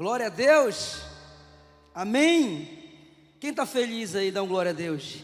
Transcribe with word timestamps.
Glória 0.00 0.28
a 0.28 0.30
Deus. 0.30 1.02
Amém. 1.94 3.34
Quem 3.38 3.50
está 3.50 3.66
feliz 3.66 4.14
aí, 4.14 4.30
dá 4.30 4.42
um 4.42 4.48
glória 4.48 4.70
a 4.70 4.72
Deus. 4.72 5.22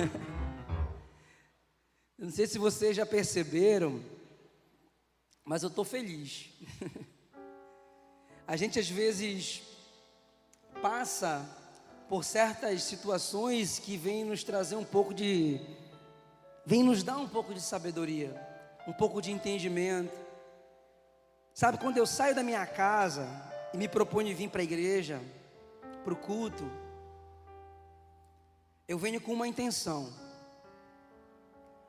Eu 2.18 2.24
não 2.24 2.30
sei 2.30 2.46
se 2.46 2.58
vocês 2.58 2.96
já 2.96 3.04
perceberam, 3.04 4.02
mas 5.44 5.62
eu 5.62 5.68
estou 5.68 5.84
feliz. 5.84 6.48
A 8.48 8.56
gente 8.56 8.78
às 8.78 8.88
vezes 8.88 9.64
passa 10.80 11.46
por 12.08 12.24
certas 12.24 12.84
situações 12.84 13.78
que 13.78 13.98
vêm 13.98 14.24
nos 14.24 14.42
trazer 14.42 14.76
um 14.76 14.84
pouco 14.84 15.12
de. 15.12 15.60
vem 16.64 16.82
nos 16.82 17.02
dar 17.02 17.18
um 17.18 17.28
pouco 17.28 17.52
de 17.52 17.60
sabedoria, 17.60 18.34
um 18.86 18.94
pouco 18.94 19.20
de 19.20 19.30
entendimento. 19.30 20.29
Sabe, 21.54 21.78
quando 21.78 21.98
eu 21.98 22.06
saio 22.06 22.34
da 22.34 22.42
minha 22.42 22.64
casa 22.66 23.28
e 23.74 23.76
me 23.76 23.88
proponho 23.88 24.34
vir 24.36 24.48
para 24.48 24.60
a 24.60 24.64
igreja, 24.64 25.20
para 26.04 26.12
o 26.12 26.16
culto, 26.16 26.64
eu 28.88 28.98
venho 28.98 29.20
com 29.20 29.32
uma 29.32 29.46
intenção. 29.46 30.12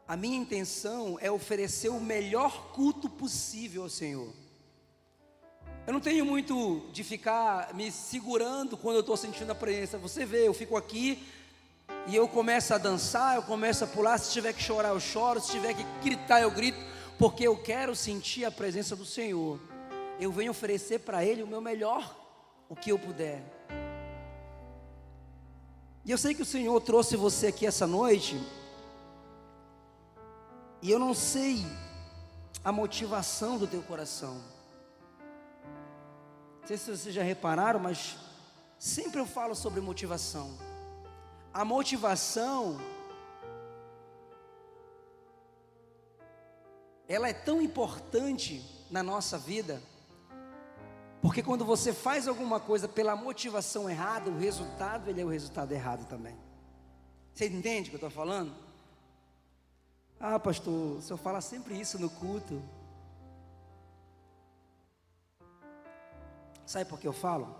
A 0.07 0.17
minha 0.17 0.37
intenção 0.37 1.17
é 1.21 1.31
oferecer 1.31 1.89
o 1.89 1.99
melhor 1.99 2.71
culto 2.73 3.09
possível 3.09 3.83
ao 3.83 3.89
Senhor. 3.89 4.33
Eu 5.87 5.93
não 5.93 5.99
tenho 5.99 6.25
muito 6.25 6.89
de 6.91 7.03
ficar 7.03 7.73
me 7.73 7.91
segurando 7.91 8.77
quando 8.77 8.97
eu 8.97 9.01
estou 9.01 9.17
sentindo 9.17 9.51
a 9.51 9.55
presença. 9.55 9.97
Você 9.97 10.25
vê, 10.25 10.47
eu 10.47 10.53
fico 10.53 10.77
aqui 10.77 11.27
e 12.07 12.15
eu 12.15 12.27
começo 12.27 12.73
a 12.73 12.77
dançar, 12.77 13.35
eu 13.35 13.41
começo 13.41 13.83
a 13.83 13.87
pular. 13.87 14.17
Se 14.17 14.31
tiver 14.31 14.53
que 14.53 14.61
chorar, 14.61 14.89
eu 14.89 14.99
choro. 14.99 15.39
Se 15.39 15.51
tiver 15.51 15.73
que 15.73 15.83
gritar, 16.03 16.41
eu 16.41 16.51
grito, 16.51 16.77
porque 17.21 17.47
eu 17.47 17.55
quero 17.55 17.95
sentir 17.95 18.45
a 18.45 18.49
presença 18.49 18.95
do 18.95 19.05
Senhor. 19.05 19.59
Eu 20.19 20.31
venho 20.31 20.49
oferecer 20.49 21.01
para 21.01 21.23
Ele 21.23 21.43
o 21.43 21.47
meu 21.47 21.61
melhor, 21.61 22.17
o 22.67 22.75
que 22.75 22.91
eu 22.91 22.97
puder. 22.97 23.43
E 26.03 26.09
eu 26.09 26.17
sei 26.17 26.33
que 26.33 26.41
o 26.41 26.45
Senhor 26.45 26.81
trouxe 26.81 27.15
você 27.15 27.45
aqui 27.47 27.67
essa 27.67 27.85
noite, 27.85 28.41
e 30.81 30.89
eu 30.89 30.97
não 30.97 31.13
sei 31.13 31.63
a 32.65 32.71
motivação 32.71 33.55
do 33.59 33.67
teu 33.67 33.83
coração. 33.83 34.41
Não 36.61 36.67
sei 36.67 36.75
se 36.75 36.89
vocês 36.89 37.13
já 37.13 37.21
repararam, 37.21 37.79
mas 37.79 38.15
sempre 38.79 39.19
eu 39.19 39.27
falo 39.27 39.53
sobre 39.53 39.79
motivação. 39.79 40.57
A 41.53 41.63
motivação 41.63 42.79
ela 47.11 47.27
é 47.27 47.33
tão 47.33 47.61
importante 47.61 48.65
na 48.89 49.03
nossa 49.03 49.37
vida, 49.37 49.81
porque 51.21 51.43
quando 51.43 51.65
você 51.65 51.91
faz 51.91 52.25
alguma 52.25 52.57
coisa 52.57 52.87
pela 52.87 53.17
motivação 53.17 53.89
errada, 53.89 54.29
o 54.29 54.37
resultado 54.37 55.09
ele 55.09 55.19
é 55.19 55.25
o 55.25 55.27
resultado 55.27 55.73
errado 55.73 56.07
também. 56.07 56.37
Você 57.33 57.47
entende 57.47 57.89
o 57.89 57.91
que 57.91 57.95
eu 57.95 58.07
estou 58.07 58.09
falando? 58.09 58.55
Ah, 60.21 60.39
pastor, 60.39 60.99
o 60.99 61.01
senhor 61.01 61.17
fala 61.17 61.41
sempre 61.41 61.77
isso 61.77 61.99
no 61.99 62.09
culto. 62.09 62.61
Sabe 66.65 66.85
por 66.85 66.97
que 66.97 67.07
eu 67.07 67.13
falo? 67.13 67.53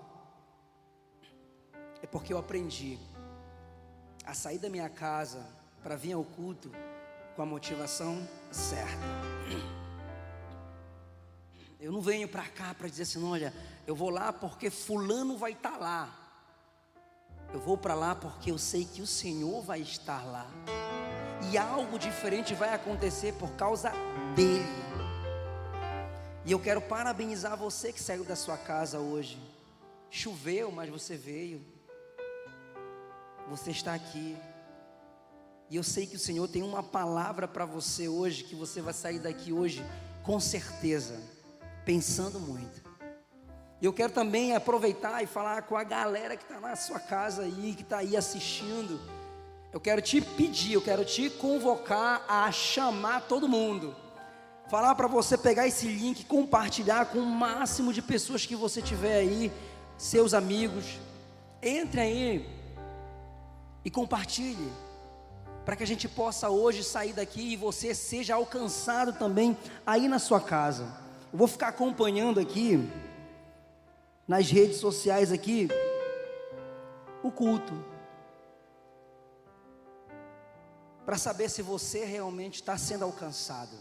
É 2.02 2.08
porque 2.08 2.32
eu 2.32 2.38
aprendi 2.38 2.98
a 4.26 4.34
sair 4.34 4.60
da 4.60 4.70
minha 4.70 4.90
casa 4.90 5.46
para 5.84 5.98
vir 5.98 6.14
ao 6.14 6.24
culto 6.24 6.72
com 7.36 7.42
a 7.42 7.46
motivação 7.46 8.28
certa. 8.52 9.22
Eu 11.80 11.92
não 11.92 12.02
venho 12.02 12.28
para 12.28 12.46
cá 12.46 12.76
para 12.76 12.88
dizer 12.88 13.04
assim, 13.04 13.24
olha, 13.24 13.54
eu 13.88 13.96
vou 13.96 14.10
lá 14.10 14.32
porque 14.32 14.70
fulano 14.70 15.38
vai 15.38 15.54
estar 15.54 15.72
tá 15.72 15.78
lá. 15.78 16.18
Eu 17.54 17.60
vou 17.60 17.78
para 17.78 17.96
lá 17.96 18.16
porque 18.16 18.52
eu 18.52 18.58
sei 18.58 18.86
que 18.86 19.02
o 19.02 19.08
Senhor 19.08 19.62
vai 19.62 19.82
estar 19.82 20.24
lá. 20.24 20.48
E 21.52 21.58
algo 21.58 21.98
diferente 21.98 22.54
vai 22.54 22.74
acontecer 22.74 23.34
por 23.34 23.52
causa 23.54 23.92
dele. 24.36 24.82
E 26.46 26.52
eu 26.52 26.60
quero 26.60 26.82
parabenizar 26.82 27.58
você 27.58 27.92
que 27.92 28.02
saiu 28.02 28.24
da 28.24 28.36
sua 28.36 28.58
casa 28.58 29.00
hoje. 29.00 29.40
Choveu, 30.10 30.72
mas 30.72 30.90
você 30.90 31.18
veio. 31.18 31.66
Você 33.50 33.72
está 33.72 33.94
aqui. 33.94 34.38
E 35.72 35.78
eu 35.78 35.84
sei 35.84 36.06
que 36.06 36.18
o 36.18 36.20
Senhor 36.20 36.48
tem 36.48 36.62
uma 36.62 36.84
palavra 36.84 37.48
para 37.48 37.66
você 37.66 38.08
hoje, 38.08 38.44
que 38.44 38.54
você 38.54 38.82
vai 38.82 38.94
sair 38.94 39.18
daqui 39.18 39.52
hoje 39.52 39.84
com 40.22 40.40
certeza, 40.40 41.20
pensando 41.84 42.40
muito. 42.40 42.84
E 43.82 43.86
eu 43.86 43.94
quero 43.94 44.14
também 44.14 44.56
aproveitar 44.56 45.24
e 45.24 45.26
falar 45.26 45.64
com 45.64 45.76
a 45.76 45.84
galera 45.84 46.38
que 46.38 46.44
está 46.44 46.60
na 46.60 46.76
sua 46.76 47.00
casa 47.00 47.42
aí, 47.44 47.74
que 47.74 47.82
está 47.82 47.98
aí 47.98 48.16
assistindo. 48.16 49.00
Eu 49.74 49.80
quero 49.80 50.02
te 50.02 50.22
pedir, 50.22 50.74
eu 50.74 50.82
quero 50.82 51.04
te 51.04 51.30
convocar 51.30 52.24
a 52.28 52.52
chamar 52.52 53.22
todo 53.22 53.48
mundo 53.48 53.96
falar 54.72 54.96
para 54.96 55.06
você 55.06 55.38
pegar 55.38 55.68
esse 55.68 55.86
link, 55.86 56.24
compartilhar 56.24 57.08
com 57.08 57.20
o 57.20 57.26
máximo 57.26 57.92
de 57.92 58.02
pessoas 58.02 58.46
que 58.46 58.56
você 58.56 58.82
tiver 58.82 59.18
aí, 59.18 59.52
seus 59.98 60.34
amigos. 60.34 60.98
Entre 61.62 62.00
aí 62.00 62.50
e 63.84 63.92
compartilhe, 63.92 64.72
para 65.66 65.76
que 65.76 65.84
a 65.84 65.88
gente 65.88 66.08
possa 66.08 66.50
hoje 66.50 66.84
sair 66.84 67.14
daqui 67.14 67.54
e 67.54 67.56
você 67.56 67.94
seja 67.94 68.36
alcançado 68.36 69.14
também 69.14 69.58
aí 69.86 70.08
na 70.08 70.20
sua 70.20 70.40
casa. 70.40 70.84
Eu 71.32 71.38
vou 71.38 71.48
ficar 71.48 71.68
acompanhando 71.68 72.40
aqui 72.40 72.90
nas 74.28 74.50
redes 74.50 74.78
sociais 74.78 75.32
aqui 75.32 75.68
o 77.24 77.32
culto. 77.32 77.74
Para 81.06 81.18
saber 81.18 81.50
se 81.50 81.62
você 81.62 82.06
realmente 82.06 82.56
está 82.56 82.78
sendo 82.78 83.04
alcançado. 83.06 83.76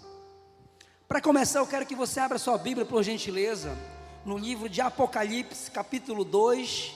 Para 1.09 1.21
começar, 1.21 1.59
eu 1.59 1.67
quero 1.67 1.87
que 1.87 1.95
você 1.95 2.21
abra 2.21 2.39
sua 2.39 2.57
Bíblia, 2.57 2.87
por 2.87 3.03
gentileza, 3.03 3.77
no 4.25 4.39
livro 4.39 4.69
de 4.69 4.81
Apocalipse, 4.81 5.71
capítulo 5.71 6.25
2, 6.25 6.95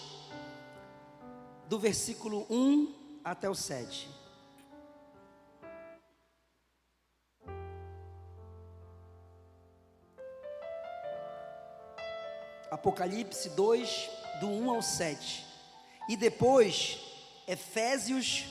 do 1.68 1.78
versículo 1.78 2.46
1 2.48 2.94
até 3.24 3.48
o 3.48 3.54
7. 3.54 4.23
Apocalipse 12.74 13.50
2, 13.50 14.10
do 14.40 14.48
1 14.48 14.70
ao 14.70 14.82
7. 14.82 15.46
E 16.08 16.16
depois, 16.16 16.98
Efésios 17.46 18.46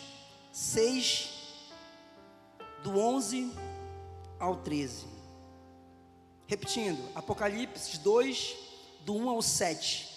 6, 0.50 1.30
do 2.82 2.98
11 2.98 3.52
ao 4.40 4.56
13. 4.56 5.06
Repetindo, 6.48 7.04
Apocalipse 7.14 8.00
2, 8.00 8.56
do 9.02 9.14
1 9.14 9.30
ao 9.30 9.42
7. 9.42 10.10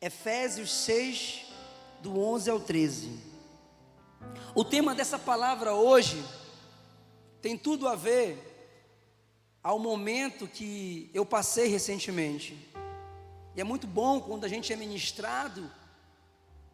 Efésios 0.00 0.72
6, 0.72 1.46
do 2.00 2.18
11 2.18 2.50
ao 2.50 2.58
13. 2.58 3.20
O 4.52 4.64
tema 4.64 4.96
dessa 4.96 5.16
palavra 5.16 5.74
hoje 5.74 6.20
tem 7.40 7.56
tudo 7.56 7.86
a 7.86 7.94
ver 7.94 8.36
ao 9.62 9.78
momento 9.78 10.48
que 10.48 11.08
eu 11.14 11.24
passei 11.24 11.68
recentemente. 11.68 12.72
E 13.54 13.60
é 13.60 13.64
muito 13.64 13.86
bom 13.86 14.20
quando 14.20 14.44
a 14.44 14.48
gente 14.48 14.72
é 14.72 14.76
ministrado 14.76 15.70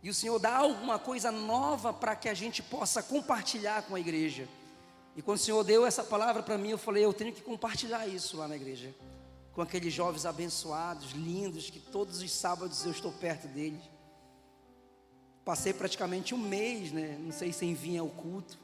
e 0.02 0.08
o 0.08 0.14
Senhor 0.14 0.38
dá 0.38 0.56
alguma 0.56 0.98
coisa 0.98 1.32
nova 1.32 1.92
para 1.92 2.14
que 2.14 2.28
a 2.28 2.34
gente 2.34 2.62
possa 2.62 3.02
compartilhar 3.02 3.82
com 3.82 3.94
a 3.94 4.00
igreja. 4.00 4.48
E 5.16 5.22
quando 5.22 5.38
o 5.38 5.40
Senhor 5.40 5.64
deu 5.64 5.84
essa 5.84 6.04
palavra 6.04 6.42
para 6.42 6.56
mim, 6.56 6.70
eu 6.70 6.78
falei, 6.78 7.04
eu 7.04 7.12
tenho 7.12 7.32
que 7.32 7.42
compartilhar 7.42 8.06
isso 8.06 8.36
lá 8.36 8.46
na 8.46 8.54
igreja. 8.54 8.94
Com 9.52 9.60
aqueles 9.60 9.92
jovens 9.92 10.24
abençoados, 10.24 11.10
lindos, 11.10 11.68
que 11.68 11.80
todos 11.80 12.22
os 12.22 12.30
sábados 12.30 12.84
eu 12.84 12.92
estou 12.92 13.10
perto 13.10 13.48
deles. 13.48 13.82
Passei 15.44 15.72
praticamente 15.72 16.34
um 16.34 16.38
mês, 16.38 16.92
né? 16.92 17.18
Não 17.18 17.32
sei 17.32 17.52
sem 17.52 17.74
vir 17.74 17.98
ao 17.98 18.08
culto. 18.08 18.56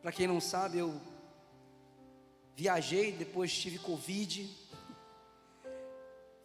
Para 0.00 0.12
quem 0.12 0.26
não 0.26 0.40
sabe, 0.40 0.78
eu 0.78 0.98
viajei, 2.54 3.12
depois 3.12 3.52
tive 3.52 3.78
Covid. 3.78 4.48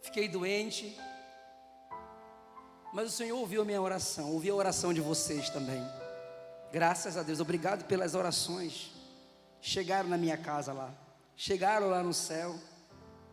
Fiquei 0.02 0.28
doente. 0.28 0.98
Mas 2.92 3.06
o 3.06 3.10
Senhor 3.10 3.38
ouviu 3.38 3.62
a 3.62 3.64
minha 3.64 3.80
oração, 3.80 4.32
ouviu 4.32 4.54
a 4.54 4.58
oração 4.58 4.92
de 4.92 5.00
vocês 5.00 5.48
também. 5.48 5.82
Graças 6.72 7.16
a 7.16 7.22
Deus, 7.22 7.40
obrigado 7.40 7.84
pelas 7.84 8.14
orações. 8.14 8.90
Chegaram 9.60 10.08
na 10.08 10.18
minha 10.18 10.36
casa 10.36 10.72
lá, 10.72 10.92
chegaram 11.36 11.88
lá 11.88 12.02
no 12.02 12.12
céu. 12.12 12.54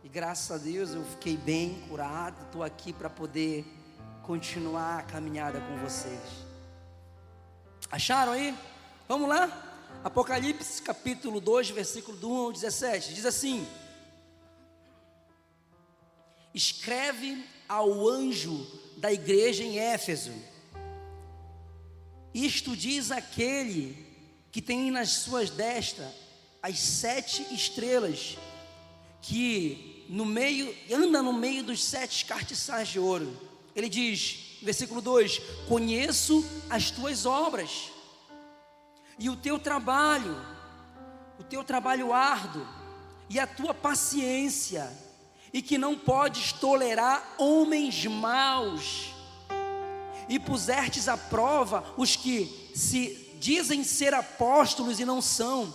E 0.02 0.08
graças 0.08 0.50
a 0.50 0.56
Deus 0.56 0.94
eu 0.94 1.04
fiquei 1.04 1.36
bem, 1.36 1.82
curado. 1.88 2.40
Estou 2.46 2.62
aqui 2.62 2.92
para 2.92 3.10
poder 3.10 3.66
continuar 4.22 5.00
a 5.00 5.02
caminhada 5.02 5.60
com 5.60 5.76
vocês. 5.78 6.20
Acharam 7.90 8.32
aí? 8.32 8.56
Vamos 9.08 9.28
lá? 9.28 9.50
Apocalipse 10.04 10.80
capítulo 10.80 11.40
2, 11.40 11.70
versículo 11.70 12.16
do 12.16 12.30
1 12.30 12.36
ao 12.36 12.52
17. 12.52 13.12
Diz 13.12 13.26
assim: 13.26 13.66
escreve 16.54 17.44
ao 17.68 18.08
anjo 18.08 18.66
da 18.96 19.12
igreja 19.12 19.62
em 19.62 19.78
Éfeso: 19.78 20.32
Isto 22.34 22.76
diz 22.76 23.10
aquele 23.10 24.06
que 24.50 24.60
tem 24.60 24.90
nas 24.90 25.10
suas 25.10 25.50
destas 25.50 26.08
as 26.62 26.78
sete 26.78 27.54
estrelas, 27.54 28.36
que 29.22 30.04
no 30.08 30.26
meio 30.26 30.74
anda 30.92 31.22
no 31.22 31.32
meio 31.32 31.62
dos 31.62 31.82
sete 31.82 32.24
cartiçais 32.24 32.88
de 32.88 32.98
ouro. 32.98 33.34
Ele 33.74 33.88
diz, 33.88 34.58
versículo 34.62 35.00
2: 35.00 35.40
Conheço 35.68 36.44
as 36.68 36.90
tuas 36.90 37.24
obras 37.24 37.90
e 39.18 39.30
o 39.30 39.36
teu 39.36 39.58
trabalho, 39.58 40.36
o 41.38 41.44
teu 41.44 41.62
trabalho 41.62 42.12
árduo 42.12 42.66
e 43.28 43.38
a 43.38 43.46
tua 43.46 43.72
paciência, 43.72 44.90
e 45.52 45.60
que 45.60 45.76
não 45.76 45.96
podes 45.96 46.52
tolerar 46.52 47.34
homens 47.38 48.06
maus, 48.06 49.10
e 50.28 50.38
pusertes 50.38 51.08
à 51.08 51.16
prova 51.16 51.84
os 51.96 52.14
que 52.14 52.70
se 52.74 53.34
dizem 53.40 53.82
ser 53.82 54.14
apóstolos 54.14 55.00
e 55.00 55.04
não 55.04 55.20
são, 55.20 55.74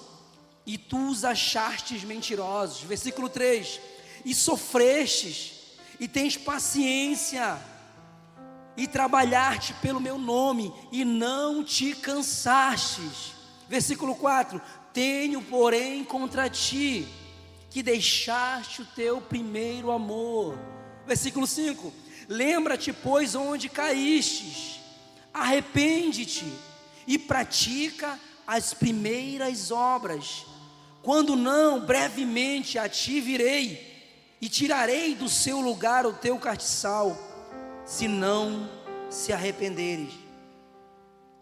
e 0.66 0.78
tu 0.78 1.10
os 1.10 1.26
achastes 1.26 2.04
mentirosos. 2.04 2.82
Versículo 2.82 3.28
3: 3.28 3.82
E 4.24 4.34
sofrestes, 4.34 5.54
e 6.00 6.08
tens 6.08 6.38
paciência, 6.38 7.60
e 8.78 8.88
trabalhaste 8.88 9.74
pelo 9.76 10.00
meu 10.00 10.18
nome, 10.18 10.74
e 10.92 11.04
não 11.04 11.64
te 11.64 11.94
cansastes. 11.94 13.34
Versículo 13.68 14.16
4: 14.16 14.62
Tenho, 14.94 15.42
porém, 15.42 16.04
contra 16.06 16.50
ti 16.50 17.06
que 17.76 17.84
deixaste 17.84 18.84
o 18.84 18.86
teu 18.86 19.20
primeiro 19.20 19.92
amor. 19.92 20.58
Versículo 21.06 21.46
5: 21.46 21.92
Lembra-te, 22.26 22.94
pois, 22.94 23.36
onde 23.36 23.68
caístes, 23.68 24.80
arrepende-te 25.34 26.46
e 27.06 27.20
pratica 27.20 28.18
as 28.48 28.74
primeiras 28.74 29.72
obras. 29.72 30.46
Quando 31.04 31.36
não, 31.36 31.82
brevemente 31.86 32.80
a 32.80 32.88
ti 32.88 33.20
virei 33.20 34.34
e 34.40 34.48
tirarei 34.48 35.14
do 35.14 35.28
seu 35.28 35.60
lugar 35.60 36.06
o 36.06 36.14
teu 36.14 36.40
castiçal, 36.40 37.18
se 37.86 38.08
não 38.08 38.70
se 39.10 39.34
arrependeres. 39.34 40.14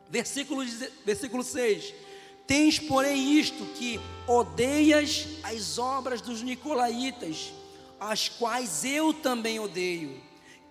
Versículo, 0.10 0.66
versículo 1.06 1.44
6: 1.44 1.94
Tens, 2.54 2.78
porém, 2.78 3.40
isto 3.40 3.66
que 3.66 4.00
odeias 4.28 5.28
as 5.42 5.80
obras 5.80 6.22
dos 6.22 6.44
nicolaítas, 6.44 7.52
as 8.00 8.30
quais 8.30 8.86
eu 8.86 9.12
também 9.12 9.60
odeio. 9.60 10.22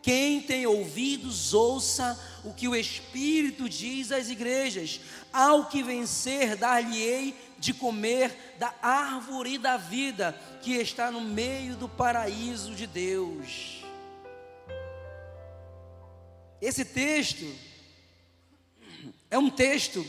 Quem 0.01 0.41
tem 0.41 0.65
ouvidos, 0.65 1.53
ouça 1.53 2.17
o 2.45 2.55
que 2.55 2.69
o 2.69 2.77
Espírito 2.77 3.69
diz 3.69 4.13
às 4.13 4.29
igrejas. 4.31 5.01
Ao 5.33 5.67
que 5.67 5.83
vencer, 5.83 6.55
dar-lhe-ei 6.55 7.35
de 7.59 7.75
comer 7.75 8.55
da 8.61 8.73
árvore 8.81 9.59
da 9.59 9.77
vida 9.77 10.41
que 10.63 10.75
está 10.75 11.11
no 11.11 11.21
meio 11.21 11.75
do 11.75 11.89
paraíso 11.89 12.77
de 12.77 12.87
Deus. 12.87 13.83
Esse 16.61 16.85
texto 16.85 17.45
é 19.29 19.37
um 19.37 19.51
texto 19.51 20.07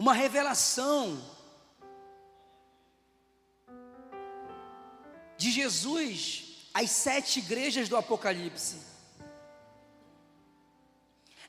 uma 0.00 0.14
revelação 0.14 1.22
de 5.36 5.50
Jesus 5.50 6.70
às 6.72 6.90
sete 6.90 7.40
igrejas 7.40 7.86
do 7.86 7.98
Apocalipse. 7.98 8.78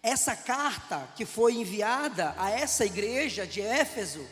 Essa 0.04 0.36
carta 0.36 1.08
que 1.16 1.26
foi 1.26 1.54
enviada 1.54 2.36
a 2.38 2.50
essa 2.50 2.84
igreja 2.84 3.48
de 3.48 3.62
Éfeso 3.62 4.28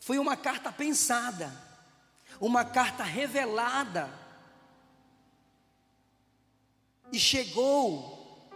foi 0.00 0.18
uma 0.18 0.34
carta 0.34 0.72
pensada, 0.72 1.52
uma 2.40 2.64
carta 2.64 3.04
revelada, 3.04 4.10
e 7.12 7.20
chegou 7.20 8.50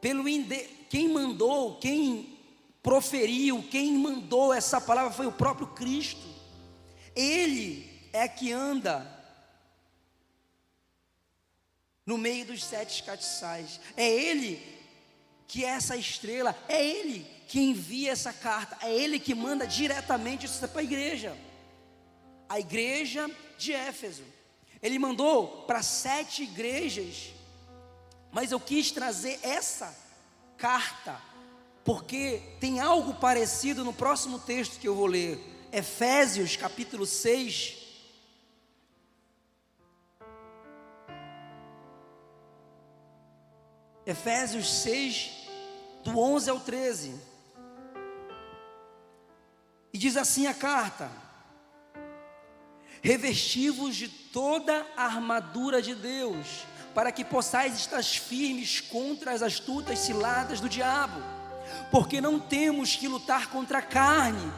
pelo 0.00 0.22
quem 0.88 1.08
mandou, 1.08 1.80
quem 1.80 2.31
proferiu, 2.82 3.62
quem 3.70 3.96
mandou 3.96 4.52
essa 4.52 4.80
palavra 4.80 5.12
foi 5.12 5.26
o 5.26 5.32
próprio 5.32 5.68
Cristo. 5.68 6.26
Ele 7.14 7.88
é 8.12 8.26
que 8.26 8.52
anda 8.52 9.06
no 12.04 12.18
meio 12.18 12.44
dos 12.44 12.64
sete 12.64 13.02
catiçais. 13.04 13.80
É 13.96 14.08
Ele 14.08 14.60
que 15.46 15.64
é 15.64 15.68
essa 15.68 15.96
estrela, 15.96 16.56
é 16.68 16.84
Ele 16.84 17.26
que 17.46 17.60
envia 17.60 18.10
essa 18.10 18.32
carta, 18.32 18.76
é 18.80 18.92
Ele 18.92 19.20
que 19.20 19.34
manda 19.34 19.66
diretamente 19.66 20.46
isso 20.46 20.66
para 20.68 20.80
a 20.80 20.84
igreja. 20.84 21.36
A 22.48 22.58
igreja 22.58 23.30
de 23.58 23.72
Éfeso. 23.72 24.24
Ele 24.82 24.98
mandou 24.98 25.62
para 25.62 25.82
sete 25.82 26.42
igrejas, 26.42 27.32
mas 28.32 28.50
eu 28.50 28.58
quis 28.58 28.90
trazer 28.90 29.38
essa 29.42 29.96
carta 30.56 31.20
porque 31.84 32.40
tem 32.60 32.80
algo 32.80 33.14
parecido 33.14 33.84
no 33.84 33.92
próximo 33.92 34.38
texto 34.38 34.78
que 34.78 34.86
eu 34.86 34.94
vou 34.94 35.06
ler, 35.06 35.38
Efésios 35.72 36.56
capítulo 36.56 37.06
6. 37.06 37.80
Efésios 44.04 44.70
6, 44.82 45.30
do 46.04 46.18
11 46.18 46.50
ao 46.50 46.60
13. 46.60 47.14
E 49.92 49.98
diz 49.98 50.16
assim 50.16 50.46
a 50.46 50.54
carta: 50.54 51.10
Revestivos 53.00 53.96
de 53.96 54.08
toda 54.08 54.86
a 54.96 55.04
armadura 55.04 55.80
de 55.80 55.94
Deus, 55.94 56.64
para 56.94 57.10
que 57.10 57.24
possais 57.24 57.76
estar 57.76 58.02
firmes 58.04 58.80
contra 58.80 59.32
as 59.32 59.42
astutas 59.42 60.00
ciladas 60.00 60.60
do 60.60 60.68
diabo 60.68 61.41
porque 61.90 62.20
não 62.20 62.38
temos 62.38 62.96
que 62.96 63.08
lutar 63.08 63.48
contra 63.48 63.78
a 63.78 63.82
carne 63.82 64.52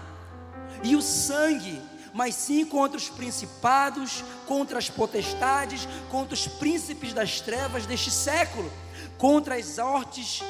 e 0.83 0.95
o 0.97 1.03
sangue, 1.03 1.81
mas 2.13 2.35
sim 2.35 2.65
contra 2.65 2.97
os 2.97 3.09
principados, 3.09 4.25
contra 4.47 4.79
as 4.79 4.89
potestades, 4.89 5.89
contra 6.11 6.35
os 6.35 6.47
príncipes 6.47 7.13
das 7.13 7.41
trevas 7.41 7.87
deste 7.87 8.11
século, 8.11 8.71
contra 9.19 9.57
as 9.57 9.79
hortes 9.79 10.43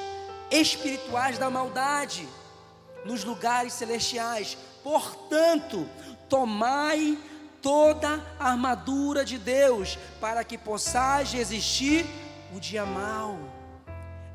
espirituais 0.51 1.39
da 1.39 1.51
maldade 1.51 2.29
nos 3.05 3.25
lugares 3.25 3.73
celestiais. 3.73 4.57
Portanto, 4.83 5.89
tomai 6.29 7.19
toda 7.63 8.23
a 8.39 8.51
armadura 8.51 9.25
de 9.25 9.39
Deus, 9.39 9.99
para 10.21 10.45
que 10.45 10.59
possais 10.59 11.33
resistir 11.33 12.05
o 12.55 12.61
dia 12.61 12.85
mau 12.85 13.64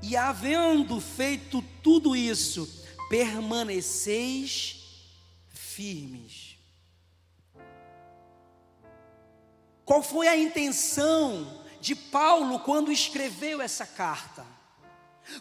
e 0.01 0.15
havendo 0.15 0.99
feito 0.99 1.61
tudo 1.83 2.15
isso, 2.15 2.85
permaneceis 3.09 4.77
firmes. 5.49 6.57
Qual 9.83 10.03
foi 10.03 10.27
a 10.27 10.37
intenção 10.37 11.63
de 11.81 11.95
Paulo 11.95 12.59
quando 12.59 12.91
escreveu 12.91 13.61
essa 13.61 13.85
carta? 13.85 14.45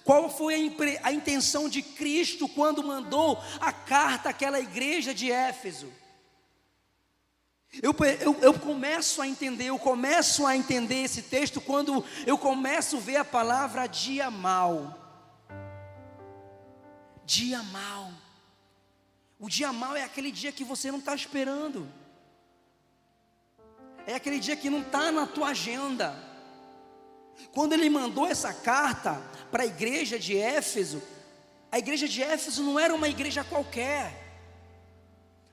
Qual 0.05 0.29
foi 0.31 0.55
a, 1.03 1.12
intenção 1.12 1.69
de 1.69 1.83
Cristo 1.83 2.49
quando 2.49 2.83
mandou 2.83 3.43
a 3.61 3.73
carta 3.73 4.31
àquela 4.31 4.61
igreja 4.61 5.15
de 5.15 5.31
Éfeso? 5.31 5.93
Eu, 7.83 7.95
eu, 8.21 8.41
eu, 8.41 8.55
começo 8.59 9.21
a 9.21 9.29
entender, 9.29 9.67
eu 9.67 9.79
começo 9.79 10.47
a 10.47 10.57
entender 10.57 11.03
esse 11.03 11.23
texto 11.23 11.61
quando 11.61 12.03
eu 12.27 12.39
começo 12.39 12.97
a 12.97 13.01
ver 13.01 13.17
a 13.17 13.25
palavra 13.25 13.87
dia 13.87 14.31
mal. 14.31 14.99
Dia 17.27 17.63
mal. 17.63 18.11
O 19.39 19.49
dia 19.49 19.73
mal 19.73 19.95
é 19.95 20.03
aquele 20.03 20.33
dia 20.33 20.51
que 20.51 20.65
você 20.65 20.91
não 20.91 20.99
está 20.99 21.15
esperando. 21.15 21.87
É 24.07 24.15
aquele 24.15 24.41
dia 24.41 24.57
que 24.57 24.71
não 24.71 24.81
está 24.81 25.13
na 25.13 25.27
tua 25.27 25.49
agenda. 25.49 26.17
Quando 27.53 27.75
ele 27.75 27.91
mandou 27.91 28.27
essa 28.27 28.53
carta 28.53 29.23
para 29.51 29.63
a 29.63 29.67
igreja 29.67 30.19
de 30.19 30.37
Éfeso, 30.37 31.03
a 31.71 31.79
igreja 31.79 32.09
de 32.09 32.23
Éfeso 32.23 32.63
não 32.63 32.81
era 32.81 32.95
uma 32.95 33.09
igreja 33.09 33.45
qualquer. 33.45 34.27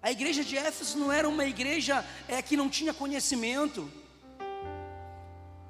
A 0.06 0.12
igreja 0.12 0.44
de 0.44 0.56
Éfeso 0.56 1.00
não 1.00 1.12
era 1.12 1.28
uma 1.28 1.46
igreja 1.46 2.06
é, 2.28 2.40
que 2.40 2.56
não 2.56 2.70
tinha 2.70 2.94
conhecimento. 2.94 3.92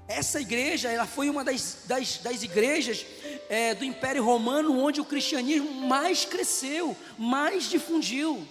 Essa 0.10 0.42
igreja, 0.42 0.92
ela 0.92 1.06
foi 1.06 1.30
uma 1.30 1.42
das, 1.42 1.84
das, 1.86 2.18
das 2.18 2.44
igrejas 2.44 3.06
é, 3.48 3.74
do 3.74 3.86
Império 3.86 4.22
Romano 4.26 4.78
onde 4.78 5.00
o 5.00 5.06
cristianismo 5.06 5.72
mais 5.88 6.26
cresceu, 6.26 6.98
mais 7.18 7.70
difundiu. 7.70 8.46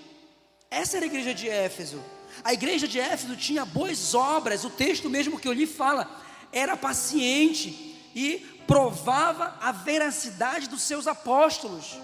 Essa 0.70 0.96
era 0.96 1.04
a 1.04 1.06
igreja 1.06 1.34
de 1.34 1.50
Éfeso. 1.50 2.02
A 2.42 2.54
igreja 2.54 2.88
de 2.88 2.98
Éfeso 2.98 3.36
tinha 3.36 3.66
boas 3.66 4.14
obras, 4.14 4.64
o 4.64 4.70
texto 4.70 5.10
mesmo 5.10 5.38
que 5.38 5.46
eu 5.46 5.52
lhe 5.52 5.66
fala, 5.66 6.10
era 6.50 6.78
paciente 6.78 7.94
e 8.14 8.38
provava 8.66 9.58
a 9.60 9.70
veracidade 9.70 10.66
dos 10.66 10.80
seus 10.80 11.06
apóstolos. 11.06 11.98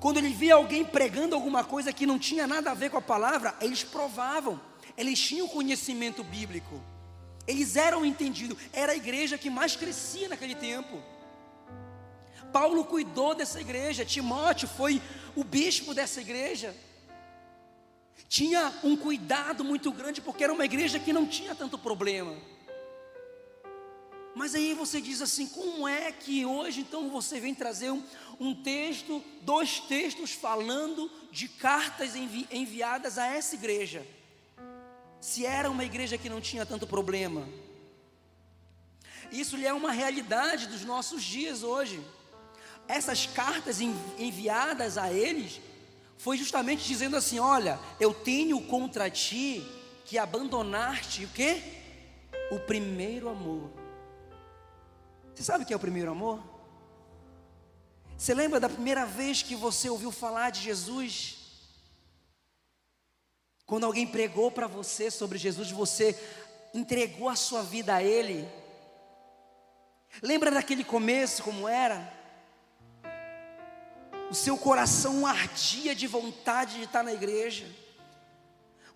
Quando 0.00 0.18
ele 0.18 0.28
via 0.28 0.54
alguém 0.54 0.84
pregando 0.84 1.34
alguma 1.34 1.64
coisa 1.64 1.92
que 1.92 2.06
não 2.06 2.18
tinha 2.18 2.46
nada 2.46 2.70
a 2.70 2.74
ver 2.74 2.90
com 2.90 2.98
a 2.98 3.02
palavra, 3.02 3.54
eles 3.60 3.82
provavam, 3.82 4.60
eles 4.96 5.20
tinham 5.20 5.48
conhecimento 5.48 6.22
bíblico, 6.22 6.80
eles 7.46 7.74
eram 7.74 8.04
entendidos, 8.04 8.56
era 8.72 8.92
a 8.92 8.96
igreja 8.96 9.36
que 9.36 9.50
mais 9.50 9.74
crescia 9.74 10.28
naquele 10.28 10.54
tempo. 10.54 11.02
Paulo 12.52 12.84
cuidou 12.84 13.34
dessa 13.34 13.60
igreja, 13.60 14.04
Timóteo 14.04 14.68
foi 14.68 15.02
o 15.34 15.42
bispo 15.42 15.92
dessa 15.92 16.20
igreja. 16.20 16.74
Tinha 18.28 18.72
um 18.84 18.96
cuidado 18.96 19.64
muito 19.64 19.90
grande, 19.90 20.20
porque 20.20 20.44
era 20.44 20.52
uma 20.52 20.64
igreja 20.64 20.98
que 20.98 21.12
não 21.12 21.26
tinha 21.26 21.54
tanto 21.54 21.78
problema. 21.78 22.36
Mas 24.34 24.54
aí 24.54 24.72
você 24.74 25.00
diz 25.00 25.20
assim: 25.20 25.46
como 25.46 25.88
é 25.88 26.12
que 26.12 26.46
hoje 26.46 26.80
então 26.80 27.10
você 27.10 27.40
vem 27.40 27.54
trazer 27.54 27.90
um, 27.90 28.02
um 28.40 28.54
texto, 28.54 29.22
dois 29.42 29.80
textos 29.80 30.32
falando 30.32 31.10
de 31.32 31.48
cartas 31.48 32.14
envi 32.14 32.46
enviadas 32.50 33.18
a 33.18 33.26
essa 33.26 33.54
igreja? 33.54 34.06
Se 35.20 35.44
era 35.44 35.70
uma 35.70 35.84
igreja 35.84 36.16
que 36.16 36.28
não 36.28 36.40
tinha 36.40 36.64
tanto 36.64 36.86
problema. 36.86 37.48
Isso 39.32 39.56
lhe 39.56 39.66
é 39.66 39.72
uma 39.72 39.90
realidade 39.90 40.68
dos 40.68 40.84
nossos 40.84 41.22
dias 41.22 41.62
hoje. 41.62 42.00
Essas 42.86 43.26
cartas 43.26 43.80
enviadas 43.80 44.96
a 44.96 45.12
eles 45.12 45.60
foi 46.16 46.36
justamente 46.36 46.86
dizendo 46.86 47.16
assim: 47.16 47.38
olha, 47.38 47.78
eu 48.00 48.14
tenho 48.14 48.60
contra 48.62 49.10
ti 49.10 49.62
que 50.04 50.16
abandonaste 50.16 51.24
o 51.24 51.28
quê? 51.28 51.62
O 52.50 52.58
primeiro 52.58 53.28
amor. 53.28 53.70
Você 55.34 55.42
sabe 55.42 55.64
o 55.64 55.66
que 55.66 55.72
é 55.72 55.76
o 55.76 55.80
primeiro 55.80 56.10
amor? 56.10 56.42
Você 58.18 58.34
lembra 58.34 58.58
da 58.58 58.68
primeira 58.68 59.06
vez 59.06 59.42
que 59.42 59.54
você 59.54 59.88
ouviu 59.88 60.10
falar 60.10 60.50
de 60.50 60.60
Jesus? 60.60 61.36
Quando 63.64 63.86
alguém 63.86 64.08
pregou 64.08 64.50
para 64.50 64.66
você 64.66 65.08
sobre 65.08 65.38
Jesus, 65.38 65.70
você 65.70 66.18
entregou 66.74 67.28
a 67.28 67.36
sua 67.36 67.62
vida 67.62 67.94
a 67.94 68.02
Ele. 68.02 68.48
Lembra 70.20 70.50
daquele 70.50 70.82
começo 70.82 71.44
como 71.44 71.68
era? 71.68 72.12
O 74.32 74.34
seu 74.34 74.58
coração 74.58 75.24
ardia 75.24 75.94
de 75.94 76.08
vontade 76.08 76.78
de 76.78 76.84
estar 76.84 77.04
na 77.04 77.14
igreja. 77.14 77.66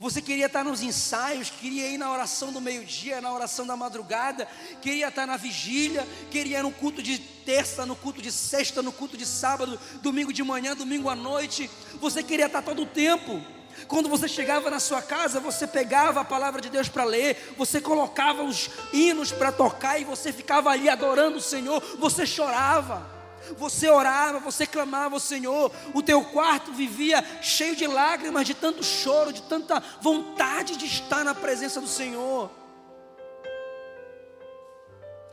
Você 0.03 0.21
queria 0.21 0.47
estar 0.47 0.65
nos 0.65 0.83
ensaios, 0.83 1.49
queria 1.49 1.87
ir 1.87 1.97
na 1.97 2.11
oração 2.11 2.53
do 2.53 2.61
meio-dia, 2.61 3.21
na 3.21 3.33
oração 3.33 3.65
da 3.65 3.77
madrugada, 3.77 4.49
queria 4.81 5.07
estar 5.07 5.29
na 5.29 5.37
vigília, 5.37 6.05
queria 6.29 6.59
ir 6.59 6.63
no 6.65 6.73
culto 6.73 7.01
de 7.01 7.21
terça, 7.21 7.87
no 7.87 7.95
culto 7.95 8.21
de 8.21 8.33
sexta, 8.33 8.83
no 8.83 8.91
culto 8.91 9.17
de 9.17 9.25
sábado, 9.25 9.79
domingo 10.03 10.33
de 10.33 10.43
manhã, 10.43 10.75
domingo 10.75 11.09
à 11.09 11.15
noite. 11.15 11.71
Você 12.01 12.21
queria 12.21 12.47
estar 12.47 12.63
todo 12.63 12.83
o 12.83 12.87
tempo. 12.87 13.41
Quando 13.87 14.09
você 14.09 14.27
chegava 14.27 14.69
na 14.71 14.81
sua 14.81 15.01
casa, 15.01 15.39
você 15.39 15.69
pegava 15.69 16.23
a 16.23 16.25
palavra 16.25 16.61
de 16.61 16.69
Deus 16.69 16.89
para 16.89 17.05
ler, 17.05 17.55
você 17.57 17.81
colocava 17.81 18.43
os 18.43 18.71
hinos 18.93 19.31
para 19.31 19.53
tocar 19.53 20.01
e 20.01 20.05
você 20.05 20.33
ficava 20.33 20.71
ali 20.71 20.89
adorando 20.89 21.37
o 21.39 21.41
Senhor, 21.41 21.81
você 22.01 22.27
chorava. 22.27 23.22
Você 23.57 23.89
orava, 23.89 24.39
você 24.39 24.67
clamava 24.67 25.17
ao 25.17 25.21
Senhor, 25.21 25.73
o 25.95 26.03
teu 26.03 26.25
quarto 26.25 26.73
vivia 26.73 27.23
cheio 27.43 27.77
de 27.77 27.87
lágrimas, 27.87 28.47
de 28.47 28.55
tanto 28.55 28.83
choro, 28.83 29.33
de 29.33 29.43
tanta 29.43 29.81
vontade 30.01 30.77
de 30.77 30.87
estar 30.87 31.25
na 31.25 31.35
presença 31.35 31.81
do 31.81 31.89
Senhor. 31.89 32.51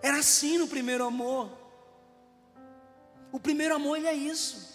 Era 0.01 0.20
assim 0.20 0.58
no 0.58 0.68
primeiro 0.68 1.06
amor. 1.06 1.50
O 3.32 3.39
primeiro 3.39 3.75
amor 3.75 3.98
ele 3.98 4.08
é 4.08 4.13
isso. 4.13 4.68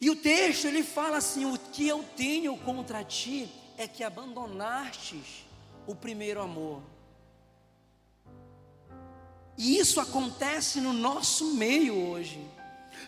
E 0.00 0.10
o 0.10 0.16
texto 0.16 0.66
ele 0.66 0.82
fala 0.82 1.18
assim: 1.18 1.44
o 1.44 1.58
que 1.58 1.86
eu 1.86 2.04
tenho 2.16 2.56
contra 2.58 3.04
ti 3.04 3.50
é 3.76 3.86
que 3.86 4.04
abandonastes 4.04 5.46
o 5.86 5.94
primeiro 5.94 6.40
amor. 6.40 6.82
E 9.56 9.78
isso 9.78 10.00
acontece 10.00 10.80
no 10.80 10.92
nosso 10.92 11.54
meio 11.54 11.94
hoje. 12.10 12.46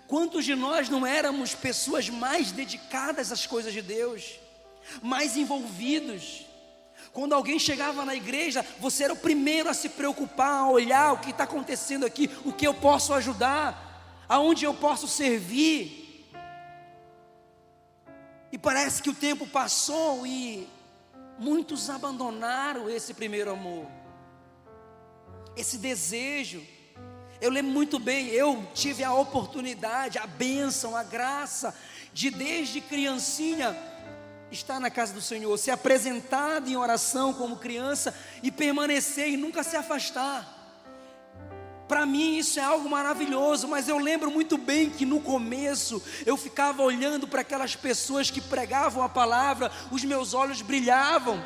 Quantos 0.06 0.44
de 0.44 0.54
nós 0.54 0.88
não 0.88 1.06
éramos 1.06 1.54
pessoas 1.54 2.08
mais 2.08 2.50
dedicadas 2.50 3.30
às 3.30 3.46
coisas 3.46 3.72
de 3.72 3.82
Deus, 3.82 4.38
mais 5.02 5.36
envolvidos? 5.36 6.46
Quando 7.12 7.34
alguém 7.34 7.58
chegava 7.58 8.04
na 8.04 8.14
igreja, 8.14 8.64
você 8.80 9.04
era 9.04 9.12
o 9.12 9.18
primeiro 9.18 9.68
a 9.68 9.74
se 9.74 9.90
preocupar, 9.90 10.62
a 10.62 10.70
olhar 10.70 11.12
o 11.12 11.18
que 11.18 11.30
está 11.30 11.44
acontecendo 11.44 12.06
aqui, 12.06 12.30
o 12.44 12.52
que 12.52 12.66
eu 12.66 12.72
posso 12.72 13.12
ajudar, 13.12 14.24
aonde 14.26 14.64
eu 14.64 14.72
posso 14.72 15.06
servir. 15.06 16.30
E 18.50 18.56
parece 18.56 19.02
que 19.02 19.10
o 19.10 19.14
tempo 19.14 19.46
passou 19.46 20.26
e 20.26 20.66
muitos 21.38 21.90
abandonaram 21.90 22.88
esse 22.88 23.12
primeiro 23.12 23.50
amor 23.50 23.97
esse 25.58 25.76
desejo. 25.78 26.62
Eu 27.40 27.50
lembro 27.50 27.72
muito 27.72 27.98
bem, 27.98 28.28
eu 28.28 28.66
tive 28.74 29.04
a 29.04 29.12
oportunidade, 29.12 30.18
a 30.18 30.26
bênção, 30.26 30.96
a 30.96 31.02
graça 31.02 31.74
de 32.12 32.30
desde 32.30 32.80
criancinha 32.80 33.76
estar 34.50 34.80
na 34.80 34.90
casa 34.90 35.12
do 35.12 35.20
Senhor, 35.20 35.56
ser 35.58 35.72
apresentado 35.72 36.68
em 36.68 36.76
oração 36.76 37.32
como 37.32 37.56
criança 37.56 38.14
e 38.42 38.50
permanecer 38.50 39.28
e 39.28 39.36
nunca 39.36 39.62
se 39.62 39.76
afastar. 39.76 40.56
Para 41.86 42.04
mim 42.04 42.36
isso 42.36 42.60
é 42.60 42.62
algo 42.62 42.88
maravilhoso, 42.88 43.66
mas 43.66 43.88
eu 43.88 43.98
lembro 43.98 44.30
muito 44.30 44.58
bem 44.58 44.90
que 44.90 45.06
no 45.06 45.20
começo 45.20 46.02
eu 46.26 46.36
ficava 46.36 46.82
olhando 46.82 47.26
para 47.26 47.40
aquelas 47.40 47.74
pessoas 47.74 48.30
que 48.30 48.40
pregavam 48.40 49.02
a 49.02 49.08
palavra, 49.08 49.70
os 49.90 50.04
meus 50.04 50.34
olhos 50.34 50.60
brilhavam. 50.60 51.42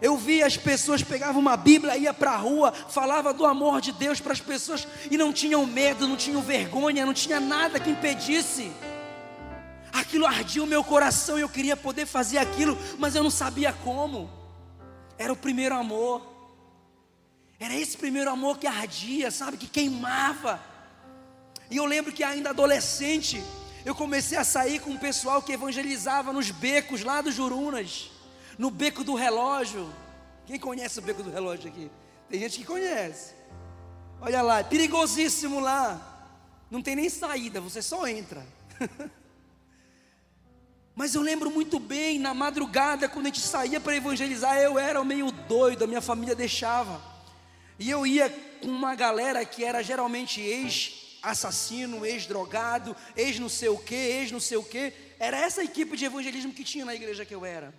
Eu 0.00 0.16
via 0.16 0.46
as 0.46 0.56
pessoas 0.56 1.02
pegavam 1.02 1.40
uma 1.40 1.56
Bíblia, 1.56 1.96
ia 1.96 2.12
para 2.12 2.32
a 2.32 2.36
rua, 2.36 2.72
falava 2.72 3.32
do 3.32 3.46
amor 3.46 3.80
de 3.80 3.92
Deus 3.92 4.20
para 4.20 4.32
as 4.32 4.40
pessoas 4.40 4.86
e 5.10 5.16
não 5.16 5.32
tinham 5.32 5.64
medo, 5.66 6.08
não 6.08 6.16
tinham 6.16 6.42
vergonha, 6.42 7.06
não 7.06 7.14
tinha 7.14 7.40
nada 7.40 7.78
que 7.78 7.90
impedisse. 7.90 8.72
Aquilo 9.92 10.26
ardia 10.26 10.62
o 10.62 10.66
meu 10.66 10.82
coração 10.82 11.38
e 11.38 11.42
eu 11.42 11.48
queria 11.48 11.76
poder 11.76 12.06
fazer 12.06 12.38
aquilo, 12.38 12.76
mas 12.98 13.14
eu 13.14 13.22
não 13.22 13.30
sabia 13.30 13.72
como. 13.72 14.28
Era 15.16 15.32
o 15.32 15.36
primeiro 15.36 15.74
amor. 15.74 16.20
Era 17.60 17.74
esse 17.74 17.96
primeiro 17.96 18.28
amor 18.30 18.58
que 18.58 18.66
ardia, 18.66 19.30
sabe, 19.30 19.56
que 19.56 19.68
queimava. 19.68 20.60
E 21.70 21.76
eu 21.76 21.86
lembro 21.86 22.12
que 22.12 22.24
ainda 22.24 22.50
adolescente, 22.50 23.42
eu 23.84 23.94
comecei 23.94 24.36
a 24.36 24.44
sair 24.44 24.80
com 24.80 24.90
um 24.90 24.98
pessoal 24.98 25.40
que 25.40 25.52
evangelizava 25.52 26.32
nos 26.32 26.50
becos 26.50 27.04
lá 27.04 27.20
dos 27.20 27.34
Jurunas 27.34 28.10
no 28.58 28.70
beco 28.70 29.04
do 29.04 29.14
relógio. 29.14 29.92
Quem 30.46 30.58
conhece 30.58 30.98
o 30.98 31.02
beco 31.02 31.22
do 31.22 31.30
relógio 31.30 31.68
aqui? 31.68 31.90
Tem 32.28 32.40
gente 32.40 32.58
que 32.58 32.64
conhece. 32.64 33.34
Olha 34.20 34.42
lá, 34.42 34.60
é 34.60 34.64
perigosíssimo 34.64 35.60
lá. 35.60 36.10
Não 36.70 36.82
tem 36.82 36.96
nem 36.96 37.08
saída, 37.08 37.60
você 37.60 37.82
só 37.82 38.06
entra. 38.06 38.44
Mas 40.94 41.14
eu 41.14 41.22
lembro 41.22 41.50
muito 41.50 41.78
bem, 41.80 42.18
na 42.18 42.32
madrugada, 42.32 43.08
quando 43.08 43.26
a 43.26 43.28
gente 43.28 43.40
saía 43.40 43.80
para 43.80 43.96
evangelizar, 43.96 44.56
eu 44.58 44.78
era 44.78 45.02
meio 45.04 45.30
doido, 45.32 45.84
a 45.84 45.86
minha 45.86 46.00
família 46.00 46.34
deixava. 46.34 47.02
E 47.78 47.90
eu 47.90 48.06
ia 48.06 48.30
com 48.60 48.68
uma 48.68 48.94
galera 48.94 49.44
que 49.44 49.64
era 49.64 49.82
geralmente 49.82 50.40
ex-assassino, 50.40 52.06
ex-drogado, 52.06 52.96
ex-não 53.16 53.48
sei 53.48 53.68
o 53.68 53.78
que, 53.78 53.94
ex-não 53.94 54.38
sei 54.38 54.56
o 54.56 54.62
que. 54.62 54.92
Era 55.18 55.36
essa 55.36 55.64
equipe 55.64 55.96
de 55.96 56.04
evangelismo 56.04 56.52
que 56.52 56.62
tinha 56.62 56.84
na 56.84 56.94
igreja 56.94 57.24
que 57.24 57.34
eu 57.34 57.44
era. 57.44 57.74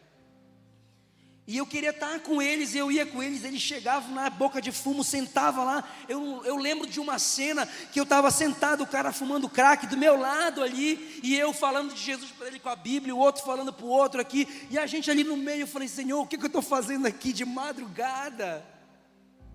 E 1.47 1.57
eu 1.57 1.65
queria 1.67 1.91
estar 1.91 2.19
com 2.21 2.41
eles, 2.41 2.73
eu 2.73 2.91
ia 2.91 3.05
com 3.05 3.21
eles, 3.21 3.43
eles 3.43 3.61
chegavam 3.61 4.15
na 4.15 4.31
boca 4.31 4.59
de 4.59 4.71
fumo, 4.71 5.03
sentava 5.03 5.63
lá. 5.63 5.83
Eu, 6.09 6.43
eu 6.43 6.57
lembro 6.57 6.87
de 6.87 6.99
uma 6.99 7.19
cena 7.19 7.67
que 7.67 7.99
eu 7.99 8.03
estava 8.03 8.31
sentado, 8.31 8.81
o 8.81 8.87
cara 8.87 9.13
fumando 9.13 9.47
crack 9.47 9.85
do 9.85 9.95
meu 9.95 10.19
lado 10.19 10.63
ali, 10.63 11.19
e 11.21 11.35
eu 11.35 11.53
falando 11.53 11.93
de 11.93 12.01
Jesus 12.01 12.31
para 12.31 12.47
ele 12.47 12.59
com 12.59 12.69
a 12.69 12.75
Bíblia, 12.75 13.13
o 13.13 13.19
outro 13.19 13.43
falando 13.43 13.71
para 13.71 13.85
o 13.85 13.89
outro 13.89 14.19
aqui, 14.19 14.67
e 14.71 14.79
a 14.79 14.87
gente 14.87 15.11
ali 15.11 15.23
no 15.23 15.37
meio, 15.37 15.61
eu 15.61 15.67
falei, 15.67 15.87
Senhor, 15.87 16.19
o 16.19 16.25
que, 16.25 16.35
que 16.35 16.45
eu 16.45 16.47
estou 16.47 16.63
fazendo 16.63 17.05
aqui 17.05 17.31
de 17.31 17.45
madrugada? 17.45 18.65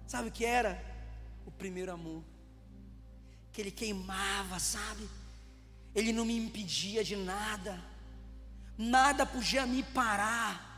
Sabe 0.06 0.28
o 0.28 0.32
que 0.32 0.44
era? 0.44 0.80
O 1.44 1.50
primeiro 1.50 1.90
amor, 1.92 2.22
que 3.52 3.60
ele 3.60 3.72
queimava, 3.72 4.60
sabe? 4.60 5.08
Ele 5.92 6.12
não 6.12 6.24
me 6.24 6.36
impedia 6.36 7.02
de 7.02 7.16
nada, 7.16 7.82
nada 8.78 9.26
podia 9.26 9.66
me 9.66 9.82
parar 9.82 10.69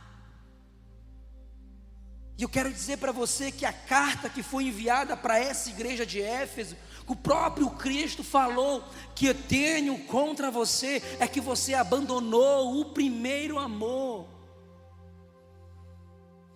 e 2.37 2.43
eu 2.43 2.49
quero 2.49 2.71
dizer 2.71 2.97
para 2.97 3.11
você 3.11 3.51
que 3.51 3.65
a 3.65 3.71
carta 3.71 4.29
que 4.29 4.41
foi 4.41 4.65
enviada 4.65 5.15
para 5.15 5.37
essa 5.37 5.69
igreja 5.69 6.05
de 6.05 6.21
Éfeso, 6.21 6.75
o 7.05 7.15
próprio 7.15 7.69
Cristo 7.69 8.23
falou 8.23 8.83
que 9.13 9.27
eu 9.27 9.35
tenho 9.35 9.99
contra 10.05 10.49
você 10.49 11.01
é 11.19 11.27
que 11.27 11.39
você 11.39 11.73
abandonou 11.73 12.79
o 12.79 12.85
primeiro 12.85 13.59
amor. 13.59 14.27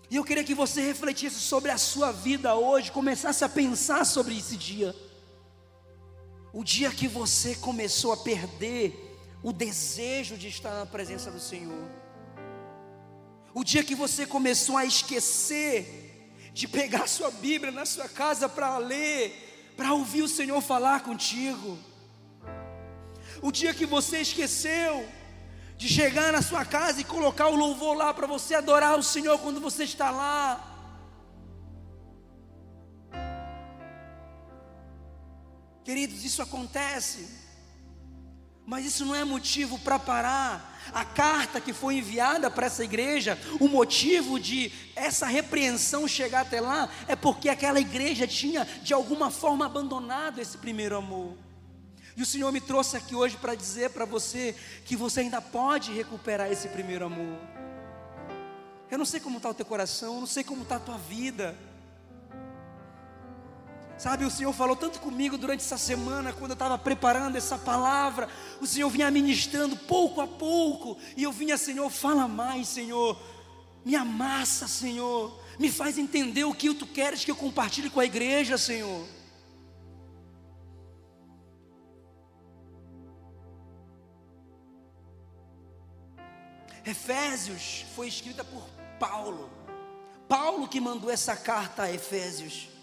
E 0.10 0.16
eu 0.16 0.24
queria 0.24 0.44
que 0.44 0.56
você 0.56 0.82
refletisse 0.82 1.40
sobre 1.40 1.70
a 1.70 1.78
sua 1.78 2.12
vida 2.12 2.56
hoje, 2.56 2.92
começasse 2.92 3.44
a 3.44 3.50
pensar 3.50 4.06
sobre 4.06 4.38
esse 4.38 4.56
dia. 4.56 4.96
O 6.54 6.64
dia 6.64 6.90
que 6.90 7.08
você 7.08 7.56
começou 7.56 8.14
a 8.14 8.18
perder 8.18 9.20
o 9.44 9.52
desejo 9.52 10.38
de 10.38 10.48
estar 10.48 10.72
na 10.72 10.86
presença 10.86 11.30
do 11.30 11.40
Senhor. 11.40 12.07
O 13.60 13.64
dia 13.64 13.84
que 13.84 13.96
você 13.96 14.24
começou 14.28 14.78
a 14.78 14.86
esquecer 14.86 15.80
de 16.54 16.68
pegar 16.68 17.08
sua 17.08 17.32
Bíblia 17.32 17.72
na 17.72 17.88
sua 17.88 18.08
casa 18.08 18.48
para 18.48 18.78
ler, 18.78 19.74
para 19.76 19.96
ouvir 19.96 20.22
o 20.22 20.28
Senhor 20.28 20.62
falar 20.62 21.00
contigo. 21.02 21.76
O 23.42 23.52
dia 23.52 23.74
que 23.74 23.84
você 23.84 24.20
esqueceu 24.20 25.10
de 25.76 25.90
chegar 25.90 26.32
na 26.32 26.44
sua 26.44 26.64
casa 26.66 27.02
e 27.02 27.04
colocar 27.04 27.48
o 27.48 27.56
louvor 27.56 27.98
lá 27.98 28.14
para 28.14 28.28
você 28.28 28.54
adorar 28.54 28.96
o 28.96 29.02
Senhor 29.02 29.40
quando 29.40 29.60
você 29.60 29.86
está 29.86 30.12
lá. 30.12 30.46
Queridos, 35.84 36.24
isso 36.24 36.44
acontece, 36.44 37.28
mas 38.68 38.86
isso 38.86 39.06
não 39.06 39.16
é 39.16 39.24
motivo 39.24 39.80
para 39.80 39.98
parar. 39.98 40.78
A 40.94 41.06
carta 41.06 41.62
que 41.62 41.72
foi 41.72 41.96
enviada 41.96 42.52
para 42.52 42.68
essa 42.68 42.84
igreja, 42.84 43.40
o 43.62 43.68
motivo 43.70 44.38
de 44.38 44.72
essa 44.94 45.26
repreensão 45.26 46.06
chegar 46.06 46.42
até 46.42 46.60
lá, 46.60 46.90
é 47.08 47.16
porque 47.16 47.48
aquela 47.48 47.80
igreja 47.80 48.28
tinha 48.28 48.66
de 48.84 48.94
alguma 48.94 49.32
forma 49.32 49.66
abandonado 49.66 50.40
esse 50.40 50.58
primeiro 50.58 50.98
amor. 50.98 51.38
E 52.16 52.22
o 52.22 52.26
Senhor 52.26 52.52
me 52.52 52.60
trouxe 52.60 52.98
aqui 52.98 53.16
hoje 53.16 53.38
para 53.38 53.56
dizer 53.56 53.92
para 53.92 54.04
você 54.04 54.54
que 54.84 54.98
você 54.98 55.22
ainda 55.22 55.42
pode 55.42 55.94
recuperar 55.94 56.52
esse 56.52 56.68
primeiro 56.68 57.06
amor. 57.06 57.40
Eu 58.92 58.98
não 58.98 59.06
sei 59.06 59.22
como 59.22 59.38
está 59.38 59.50
o 59.50 59.54
teu 59.54 59.66
coração, 59.66 60.16
eu 60.16 60.20
não 60.20 60.28
sei 60.28 60.44
como 60.44 60.64
está 60.64 60.76
a 60.76 60.80
tua 60.80 60.98
vida. 60.98 61.58
Sabe, 63.98 64.26
o 64.26 64.30
Senhor 64.30 64.54
falou 64.54 64.76
tanto 64.76 65.00
comigo 65.00 65.40
durante 65.40 65.62
essa 65.62 65.78
semana, 65.78 66.32
quando 66.32 66.52
eu 66.52 66.56
estava 66.56 66.78
preparando 66.78 67.36
essa 67.36 67.58
palavra. 67.58 68.30
O 68.62 68.68
Senhor 68.68 68.90
vinha 68.90 69.10
ministrando 69.10 69.76
pouco 69.76 70.22
a 70.22 70.28
pouco, 70.28 70.98
e 71.16 71.24
eu 71.24 71.32
vinha, 71.32 71.58
Senhor, 71.58 71.90
fala 71.90 72.28
mais, 72.28 72.68
Senhor. 72.68 73.20
Me 73.84 73.96
amassa, 73.96 74.68
Senhor. 74.68 75.42
Me 75.58 75.72
faz 75.72 75.98
entender 75.98 76.44
o 76.44 76.54
que 76.54 76.72
tu 76.76 76.86
queres 76.86 77.26
que 77.26 77.32
eu 77.32 77.36
compartilhe 77.36 77.90
com 77.90 78.00
a 78.00 78.06
igreja, 78.06 78.56
Senhor. 78.56 79.08
Efésios 86.86 87.84
foi 87.96 88.08
escrita 88.08 88.44
por 88.44 88.64
Paulo. 89.00 89.50
Paulo 90.30 90.68
que 90.68 90.80
mandou 90.80 91.10
essa 91.10 91.36
carta 91.36 91.84
a 91.84 91.92
Efésios. 91.92 92.77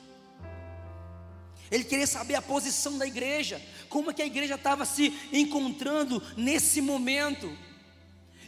Ele 1.74 1.82
queria 1.82 2.06
saber 2.06 2.36
a 2.36 2.40
posição 2.42 2.96
da 2.96 3.04
igreja, 3.04 3.60
como 3.88 4.08
é 4.08 4.14
que 4.14 4.22
a 4.22 4.26
igreja 4.26 4.54
estava 4.54 4.84
se 4.84 5.12
encontrando 5.32 6.22
nesse 6.36 6.80
momento. 6.80 7.52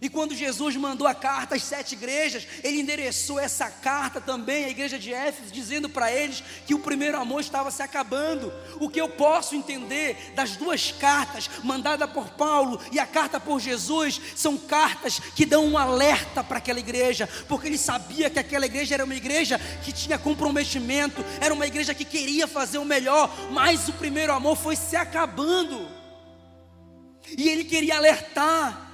E 0.00 0.09
quando 0.09 0.35
Jesus 0.35 0.76
mandou 0.76 1.07
a 1.07 1.15
carta 1.15 1.55
às 1.55 1.62
sete 1.62 1.95
igrejas, 1.95 2.47
ele 2.62 2.81
endereçou 2.81 3.41
essa 3.41 3.71
carta 3.71 4.21
também 4.21 4.65
à 4.65 4.69
igreja 4.69 4.99
de 4.99 5.12
Éfeso, 5.12 5.50
dizendo 5.50 5.88
para 5.88 6.12
eles 6.12 6.43
que 6.67 6.75
o 6.75 6.79
primeiro 6.79 7.19
amor 7.19 7.41
estava 7.41 7.71
se 7.71 7.83
acabando. 7.83 8.53
O 8.79 8.91
que 8.91 9.00
eu 9.00 9.09
posso 9.09 9.55
entender 9.55 10.33
das 10.35 10.57
duas 10.57 10.93
cartas, 10.93 11.49
mandada 11.65 12.07
por 12.07 12.29
Paulo 12.31 12.81
e 12.93 12.99
a 12.99 13.07
carta 13.07 13.41
por 13.41 13.59
Jesus, 13.59 14.21
são 14.35 14.59
cartas 14.59 15.19
que 15.35 15.47
dão 15.47 15.67
um 15.67 15.79
alerta 15.79 16.45
para 16.45 16.59
aquela 16.59 16.81
igreja, 16.81 17.29
porque 17.49 17.67
ele 17.67 17.79
sabia 17.79 18.29
que 18.29 18.38
aquela 18.38 18.67
igreja 18.67 18.95
era 18.95 19.05
uma 19.05 19.15
igreja 19.15 19.59
que 19.83 19.93
tinha 19.93 20.19
comprometimento, 20.19 21.25
era 21.41 21.55
uma 21.55 21.67
igreja 21.67 21.95
que 21.95 22.05
queria 22.05 22.47
fazer 22.47 22.79
o 22.79 22.85
melhor, 22.85 23.35
mas 23.50 23.88
o 23.88 23.93
primeiro 23.95 24.33
amor 24.33 24.57
foi 24.57 24.77
se 24.77 24.94
acabando. 24.94 25.88
E 27.37 27.49
ele 27.49 27.64
queria 27.64 27.97
alertar 27.97 28.86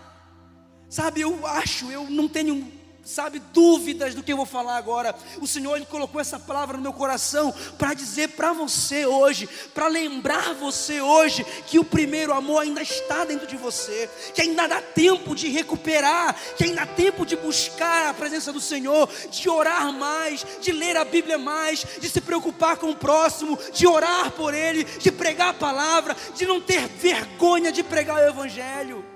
Sabe, 0.93 1.23
eu 1.23 1.47
acho, 1.47 1.91
eu 1.91 2.05
não 2.11 2.29
tenho, 2.29 2.71
sabe, 3.03 3.39
dúvidas 3.39 4.15
do 4.15 4.23
que 4.23 4.31
eu 4.31 4.37
vou 4.37 4.45
falar 4.45 4.77
agora. 4.77 5.15
O 5.41 5.47
Senhor 5.47 5.75
ele 5.75 5.87
colocou 5.87 6.21
essa 6.21 6.39
palavra 6.39 6.77
no 6.77 6.83
meu 6.83 6.93
coração 6.93 7.51
para 7.79 7.95
dizer 7.95 8.29
para 8.33 8.53
você 8.53 9.07
hoje, 9.07 9.49
para 9.73 9.89
lembrar 9.89 10.53
você 10.53 11.01
hoje 11.01 11.47
que 11.67 11.79
o 11.79 11.85
primeiro 11.85 12.35
amor 12.35 12.65
ainda 12.65 12.83
está 12.83 13.25
dentro 13.25 13.47
de 13.47 13.57
você, 13.57 14.07
que 14.35 14.43
ainda 14.43 14.67
dá 14.67 14.83
tempo 14.83 15.35
de 15.35 15.49
recuperar, 15.49 16.37
que 16.59 16.65
ainda 16.65 16.85
dá 16.85 16.87
tempo 16.89 17.25
de 17.25 17.37
buscar 17.37 18.11
a 18.11 18.13
presença 18.13 18.53
do 18.53 18.61
Senhor, 18.61 19.09
de 19.31 19.49
orar 19.49 19.91
mais, 19.95 20.45
de 20.61 20.73
ler 20.73 20.99
a 20.99 21.07
Bíblia 21.07 21.39
mais, 21.39 21.87
de 22.03 22.07
se 22.07 22.21
preocupar 22.21 22.77
com 22.77 22.91
o 22.91 22.97
próximo, 22.97 23.59
de 23.73 23.87
orar 23.87 24.31
por 24.33 24.53
ele, 24.53 24.85
de 24.85 25.11
pregar 25.11 25.49
a 25.49 25.55
palavra, 25.55 26.15
de 26.37 26.45
não 26.45 26.61
ter 26.61 26.87
vergonha 26.87 27.73
de 27.73 27.83
pregar 27.83 28.19
o 28.19 28.29
evangelho 28.29 29.12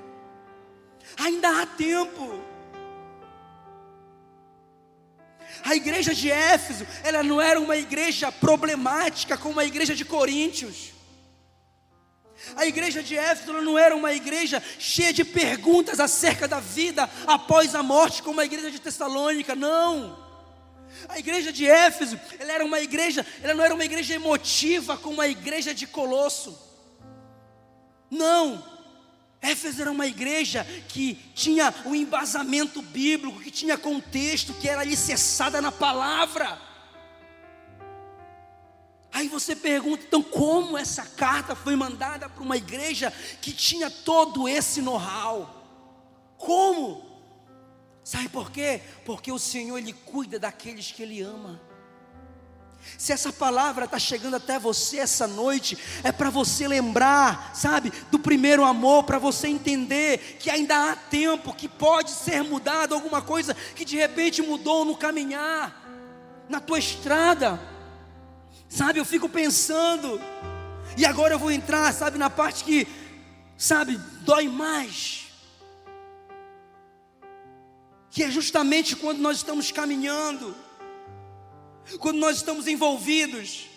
ainda 1.17 1.63
há 1.63 1.67
tempo. 1.67 2.43
A 5.65 5.75
igreja 5.75 6.15
de 6.15 6.31
Éfeso, 6.31 6.87
ela 7.03 7.23
não 7.23 7.41
era 7.41 7.61
uma 7.61 7.77
igreja 7.77 8.31
problemática 8.31 9.37
como 9.37 9.59
a 9.59 9.65
igreja 9.65 9.95
de 9.95 10.05
Coríntios. 10.05 10.93
A 12.55 12.67
igreja 12.67 13.03
de 13.03 13.17
Éfeso 13.17 13.53
não 13.53 13.79
era 13.79 13.97
uma 13.97 14.13
igreja 14.13 14.63
cheia 14.79 15.13
de 15.13 15.25
perguntas 15.25 15.99
acerca 15.99 16.47
da 16.47 16.61
vida 16.61 17.11
após 17.27 17.75
a 17.75 17.83
morte, 17.83 18.23
como 18.23 18.41
a 18.41 18.45
igreja 18.45 18.71
de 18.71 18.79
Tessalônica, 18.79 19.55
não. 19.57 20.25
A 21.09 21.19
igreja 21.19 21.53
de 21.53 21.67
Éfeso, 21.67 22.19
ela 22.39 22.53
era 22.53 22.65
uma 22.65 22.81
igreja, 22.81 23.27
ela 23.43 23.55
não 23.55 23.65
era 23.65 23.75
uma 23.75 23.85
igreja 23.85 24.15
emotiva 24.15 24.97
como 24.97 25.21
a 25.21 25.29
igreja 25.29 25.75
de 25.75 25.87
Colosso. 25.87 26.57
Não. 28.11 28.76
Éfeso 29.41 29.83
era 29.83 29.91
uma 29.91 30.07
igreja 30.07 30.65
que 30.89 31.15
tinha 31.35 31.73
um 31.85 31.95
embasamento 31.95 32.83
bíblico, 32.83 33.41
que 33.41 33.51
tinha 33.51 33.77
contexto, 33.79 34.55
que 34.55 34.69
era 34.69 34.81
alicerçada 34.81 35.61
na 35.61 35.71
palavra. 35.71 36.61
Aí 39.13 39.29
você 39.29 39.57
pergunta, 39.57 40.05
então, 40.07 40.23
como 40.23 40.77
essa 40.77 41.05
carta 41.05 41.55
foi 41.55 41.75
mandada 41.75 42.29
para 42.29 42.43
uma 42.43 42.57
igreja 42.57 43.13
que 43.41 43.53
tinha 43.53 43.91
todo 43.91 44.49
esse 44.49 44.83
know-how? 44.83 45.65
Como? 46.37 47.03
Sabe 48.05 48.29
por 48.29 48.51
quê? 48.51 48.83
Porque 49.05 49.33
o 49.33 49.39
Senhor, 49.39 49.79
Ele 49.79 49.93
cuida 49.93 50.39
daqueles 50.39 50.91
que 50.93 51.03
Ele 51.03 51.23
ama. 51.23 51.61
Se 52.99 53.13
essa 53.13 53.33
palavra 53.33 53.85
está 53.85 53.99
chegando 53.99 54.37
até 54.37 54.59
você 54.59 54.99
essa 54.99 55.27
noite, 55.27 55.77
é 56.03 56.11
para 56.11 56.31
você 56.31 56.67
lembrar, 56.67 57.55
sabe, 57.55 57.93
do 58.11 58.19
primeiro 58.19 58.65
amor, 58.65 59.05
para 59.05 59.19
você 59.19 59.49
entender 59.49 60.37
que 60.39 60.49
ainda 60.49 60.91
há 60.91 60.97
tempo, 60.97 61.55
que 61.55 61.69
pode 61.69 62.11
ser 62.11 62.43
mudado 62.43 62.95
alguma 62.95 63.21
coisa 63.21 63.55
que 63.75 63.85
de 63.85 63.97
repente 63.97 64.41
mudou 64.41 64.85
no 64.85 64.97
caminhar, 64.97 65.85
na 66.49 66.61
tua 66.61 66.79
estrada, 66.79 67.61
sabe? 68.69 68.99
Eu 68.99 69.05
fico 69.05 69.29
pensando, 69.29 70.21
e 70.97 71.05
agora 71.05 71.35
eu 71.35 71.39
vou 71.39 71.51
entrar, 71.51 71.93
sabe, 71.93 72.17
na 72.19 72.31
parte 72.31 72.65
que, 72.65 72.87
sabe, 73.57 74.01
dói 74.23 74.49
mais, 74.49 75.27
que 78.11 78.23
é 78.23 78.31
justamente 78.31 78.97
quando 78.97 79.19
nós 79.19 79.37
estamos 79.37 79.71
caminhando 79.71 80.57
quando 81.99 82.19
nós 82.19 82.37
estamos 82.37 82.67
envolvidos, 82.67 83.69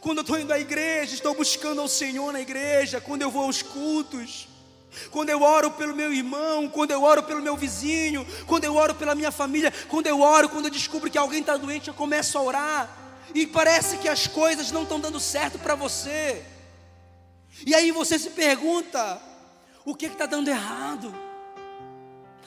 quando 0.00 0.18
eu 0.18 0.22
estou 0.22 0.38
indo 0.38 0.52
à 0.52 0.58
igreja, 0.58 1.14
estou 1.14 1.34
buscando 1.34 1.80
ao 1.80 1.88
Senhor 1.88 2.32
na 2.32 2.40
igreja, 2.40 3.00
quando 3.00 3.22
eu 3.22 3.30
vou 3.30 3.44
aos 3.44 3.62
cultos, 3.62 4.48
quando 5.10 5.30
eu 5.30 5.42
oro 5.42 5.70
pelo 5.72 5.94
meu 5.94 6.12
irmão, 6.12 6.68
quando 6.68 6.92
eu 6.92 7.02
oro 7.02 7.22
pelo 7.22 7.42
meu 7.42 7.56
vizinho, 7.56 8.26
quando 8.46 8.64
eu 8.64 8.74
oro 8.74 8.94
pela 8.94 9.14
minha 9.14 9.30
família, 9.30 9.72
quando 9.88 10.06
eu 10.06 10.20
oro, 10.20 10.48
quando 10.48 10.66
eu 10.66 10.70
descubro 10.70 11.10
que 11.10 11.18
alguém 11.18 11.40
está 11.40 11.56
doente, 11.56 11.88
eu 11.88 11.94
começo 11.94 12.38
a 12.38 12.42
orar, 12.42 12.98
e 13.34 13.46
parece 13.46 13.98
que 13.98 14.08
as 14.08 14.26
coisas 14.26 14.70
não 14.70 14.84
estão 14.84 15.00
dando 15.00 15.20
certo 15.20 15.58
para 15.58 15.74
você, 15.74 16.44
e 17.66 17.74
aí 17.74 17.90
você 17.90 18.18
se 18.18 18.30
pergunta: 18.30 19.20
o 19.84 19.94
que 19.94 20.06
está 20.06 20.26
dando 20.26 20.48
errado? 20.48 21.14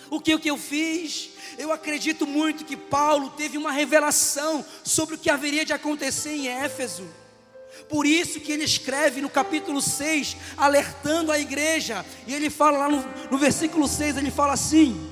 O 0.10 0.20
que, 0.20 0.36
o 0.36 0.40
que 0.40 0.50
eu 0.50 0.58
fiz? 0.58 1.32
Eu 1.58 1.72
acredito 1.72 2.26
muito 2.26 2.66
que 2.66 2.78
Paulo 2.78 3.30
teve 3.32 3.58
uma 3.58 3.72
revelação 3.72 4.64
sobre 4.84 5.16
o 5.16 5.18
que 5.18 5.30
haveria 5.30 5.66
de 5.66 5.74
acontecer 5.74 6.32
em 6.32 6.48
Éfeso. 6.48 7.08
Por 7.90 8.06
isso 8.06 8.40
que 8.40 8.52
ele 8.52 8.64
escreve 8.64 9.22
no 9.22 9.30
capítulo 9.30 9.82
6, 9.82 10.38
alertando 10.58 11.32
a 11.32 11.40
igreja, 11.40 12.06
e 12.26 12.34
ele 12.34 12.50
fala 12.50 12.80
lá 12.80 12.90
no, 12.90 13.06
no 13.32 13.38
versículo 13.38 13.88
6, 13.88 14.18
ele 14.18 14.32
fala 14.32 14.54
assim: 14.54 15.10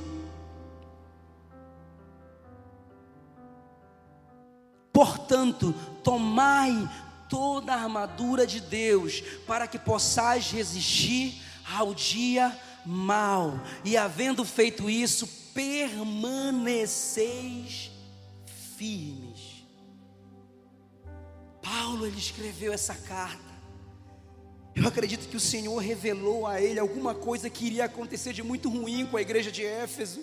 Portanto, 4.92 5.74
tomai 6.04 6.90
toda 7.30 7.74
a 7.74 7.84
armadura 7.84 8.46
de 8.48 8.60
Deus, 8.60 9.22
para 9.46 9.68
que 9.68 9.78
possais 9.78 10.52
resistir 10.52 11.42
ao 11.74 11.94
dia 11.94 12.58
mal, 12.86 13.60
e 13.84 13.98
havendo 13.98 14.46
feito 14.46 14.90
isso, 14.90 15.28
permaneceis 15.54 17.92
firmes. 18.78 19.66
Paulo 21.62 22.06
ele 22.06 22.18
escreveu 22.18 22.72
essa 22.72 22.94
carta. 22.94 23.44
Eu 24.76 24.88
acredito 24.88 25.28
que 25.30 25.38
o 25.38 25.40
Senhor 25.40 25.78
revelou 25.78 26.46
a 26.46 26.62
ele 26.62 26.80
alguma 26.80 27.16
coisa 27.16 27.50
que 27.50 27.66
iria 27.66 27.86
acontecer 27.86 28.34
de 28.34 28.44
muito 28.44 28.70
ruim 28.70 29.06
com 29.06 29.16
a 29.16 29.22
igreja 29.22 29.50
de 29.50 29.66
Éfeso. 29.66 30.22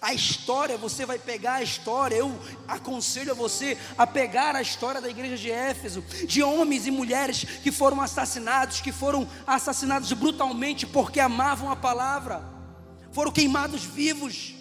A 0.00 0.14
história, 0.14 0.76
você 0.78 1.04
vai 1.04 1.18
pegar 1.18 1.54
a 1.54 1.62
história, 1.62 2.16
eu 2.16 2.38
aconselho 2.68 3.32
a 3.32 3.34
você 3.34 3.76
a 3.98 4.06
pegar 4.06 4.54
a 4.54 4.62
história 4.62 5.00
da 5.00 5.08
igreja 5.08 5.36
de 5.36 5.50
Éfeso, 5.50 6.02
de 6.26 6.42
homens 6.42 6.86
e 6.86 6.90
mulheres 6.90 7.44
que 7.62 7.72
foram 7.72 8.00
assassinados, 8.00 8.80
que 8.80 8.92
foram 8.92 9.28
assassinados 9.46 10.12
brutalmente 10.12 10.86
porque 10.86 11.20
amavam 11.20 11.70
a 11.70 11.76
palavra, 11.76 12.42
foram 13.12 13.32
queimados 13.32 13.84
vivos. 13.84 14.54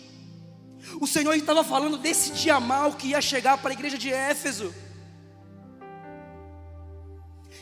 O 1.00 1.06
Senhor 1.06 1.34
estava 1.34 1.64
falando 1.64 1.98
desse 1.98 2.32
dia 2.32 2.60
mal 2.60 2.94
que 2.94 3.10
ia 3.10 3.22
chegar 3.22 3.58
para 3.58 3.70
a 3.72 3.74
igreja 3.74 3.98
de 3.98 4.12
Éfeso. 4.12 4.74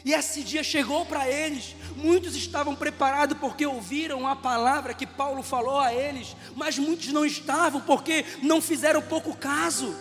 E 0.07 0.13
esse 0.13 0.41
dia 0.41 0.63
chegou 0.63 1.05
para 1.05 1.29
eles. 1.29 1.75
Muitos 1.97 2.33
estavam 2.33 2.73
preparados 2.73 3.37
porque 3.39 3.65
ouviram 3.65 4.25
a 4.25 4.37
palavra 4.37 4.93
que 4.93 5.05
Paulo 5.05 5.43
falou 5.43 5.79
a 5.79 5.93
eles, 5.93 6.33
mas 6.55 6.79
muitos 6.79 7.11
não 7.11 7.25
estavam 7.25 7.81
porque 7.81 8.23
não 8.41 8.61
fizeram 8.61 9.01
pouco 9.01 9.35
caso. 9.35 9.93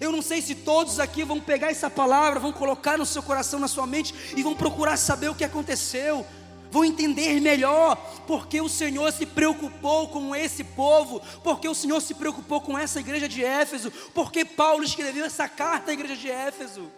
Eu 0.00 0.10
não 0.10 0.22
sei 0.22 0.40
se 0.40 0.54
todos 0.54 0.98
aqui 0.98 1.22
vão 1.22 1.38
pegar 1.38 1.70
essa 1.70 1.90
palavra, 1.90 2.40
vão 2.40 2.50
colocar 2.50 2.96
no 2.96 3.04
seu 3.04 3.22
coração, 3.22 3.60
na 3.60 3.68
sua 3.68 3.86
mente 3.86 4.14
e 4.34 4.42
vão 4.42 4.54
procurar 4.54 4.96
saber 4.96 5.28
o 5.28 5.34
que 5.34 5.44
aconteceu. 5.44 6.26
Vão 6.70 6.82
entender 6.82 7.38
melhor 7.42 7.94
porque 8.26 8.58
o 8.62 8.70
Senhor 8.70 9.12
se 9.12 9.26
preocupou 9.26 10.08
com 10.08 10.34
esse 10.34 10.64
povo, 10.64 11.20
porque 11.44 11.68
o 11.68 11.74
Senhor 11.74 12.00
se 12.00 12.14
preocupou 12.14 12.62
com 12.62 12.78
essa 12.78 13.00
igreja 13.00 13.28
de 13.28 13.44
Éfeso, 13.44 13.92
porque 14.14 14.46
Paulo 14.46 14.82
escreveu 14.82 15.26
essa 15.26 15.46
carta 15.46 15.90
à 15.90 15.94
igreja 15.94 16.16
de 16.16 16.30
Éfeso. 16.30 16.90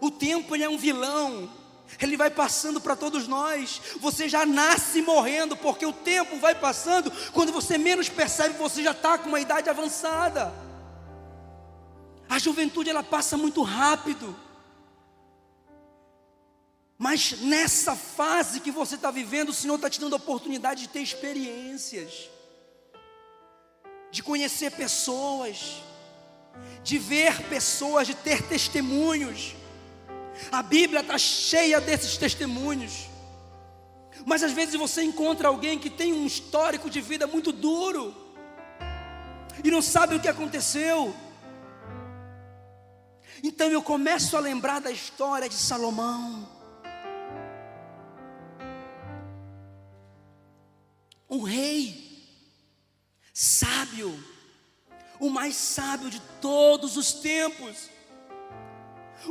O 0.00 0.10
tempo 0.10 0.54
ele 0.54 0.64
é 0.64 0.68
um 0.68 0.78
vilão. 0.78 1.50
Ele 2.00 2.16
vai 2.16 2.30
passando 2.30 2.80
para 2.80 2.96
todos 2.96 3.28
nós. 3.28 3.80
Você 4.00 4.28
já 4.28 4.44
nasce 4.44 5.02
morrendo, 5.02 5.56
porque 5.56 5.86
o 5.86 5.92
tempo 5.92 6.38
vai 6.38 6.54
passando. 6.54 7.10
Quando 7.32 7.52
você 7.52 7.78
menos 7.78 8.08
percebe, 8.08 8.58
você 8.58 8.82
já 8.82 8.90
está 8.90 9.18
com 9.18 9.28
uma 9.28 9.40
idade 9.40 9.70
avançada. 9.70 10.52
A 12.28 12.38
juventude 12.38 12.90
ela 12.90 13.02
passa 13.02 13.36
muito 13.36 13.62
rápido. 13.62 14.34
Mas 16.96 17.40
nessa 17.40 17.94
fase 17.94 18.60
que 18.60 18.70
você 18.70 18.94
está 18.94 19.10
vivendo, 19.10 19.50
o 19.50 19.54
Senhor 19.54 19.74
está 19.74 19.90
te 19.90 20.00
dando 20.00 20.14
a 20.14 20.16
oportunidade 20.16 20.82
de 20.82 20.88
ter 20.88 21.00
experiências, 21.00 22.30
de 24.10 24.22
conhecer 24.22 24.70
pessoas, 24.70 25.82
de 26.82 26.98
ver 26.98 27.42
pessoas, 27.48 28.06
de 28.06 28.14
ter 28.14 28.42
testemunhos. 28.42 29.54
A 30.50 30.62
Bíblia 30.62 31.00
está 31.00 31.16
cheia 31.18 31.80
desses 31.80 32.16
testemunhos. 32.16 33.08
Mas 34.26 34.42
às 34.42 34.52
vezes 34.52 34.74
você 34.74 35.02
encontra 35.02 35.48
alguém 35.48 35.78
que 35.78 35.90
tem 35.90 36.12
um 36.12 36.26
histórico 36.26 36.88
de 36.88 37.00
vida 37.00 37.26
muito 37.26 37.52
duro 37.52 38.14
e 39.62 39.70
não 39.70 39.82
sabe 39.82 40.14
o 40.14 40.20
que 40.20 40.28
aconteceu. 40.28 41.14
Então 43.42 43.70
eu 43.70 43.82
começo 43.82 44.36
a 44.36 44.40
lembrar 44.40 44.80
da 44.80 44.90
história 44.90 45.48
de 45.48 45.54
Salomão. 45.54 46.48
Um 51.28 51.42
rei 51.42 52.04
sábio, 53.32 54.22
o 55.18 55.28
mais 55.28 55.56
sábio 55.56 56.08
de 56.08 56.20
todos 56.40 56.96
os 56.96 57.12
tempos 57.14 57.90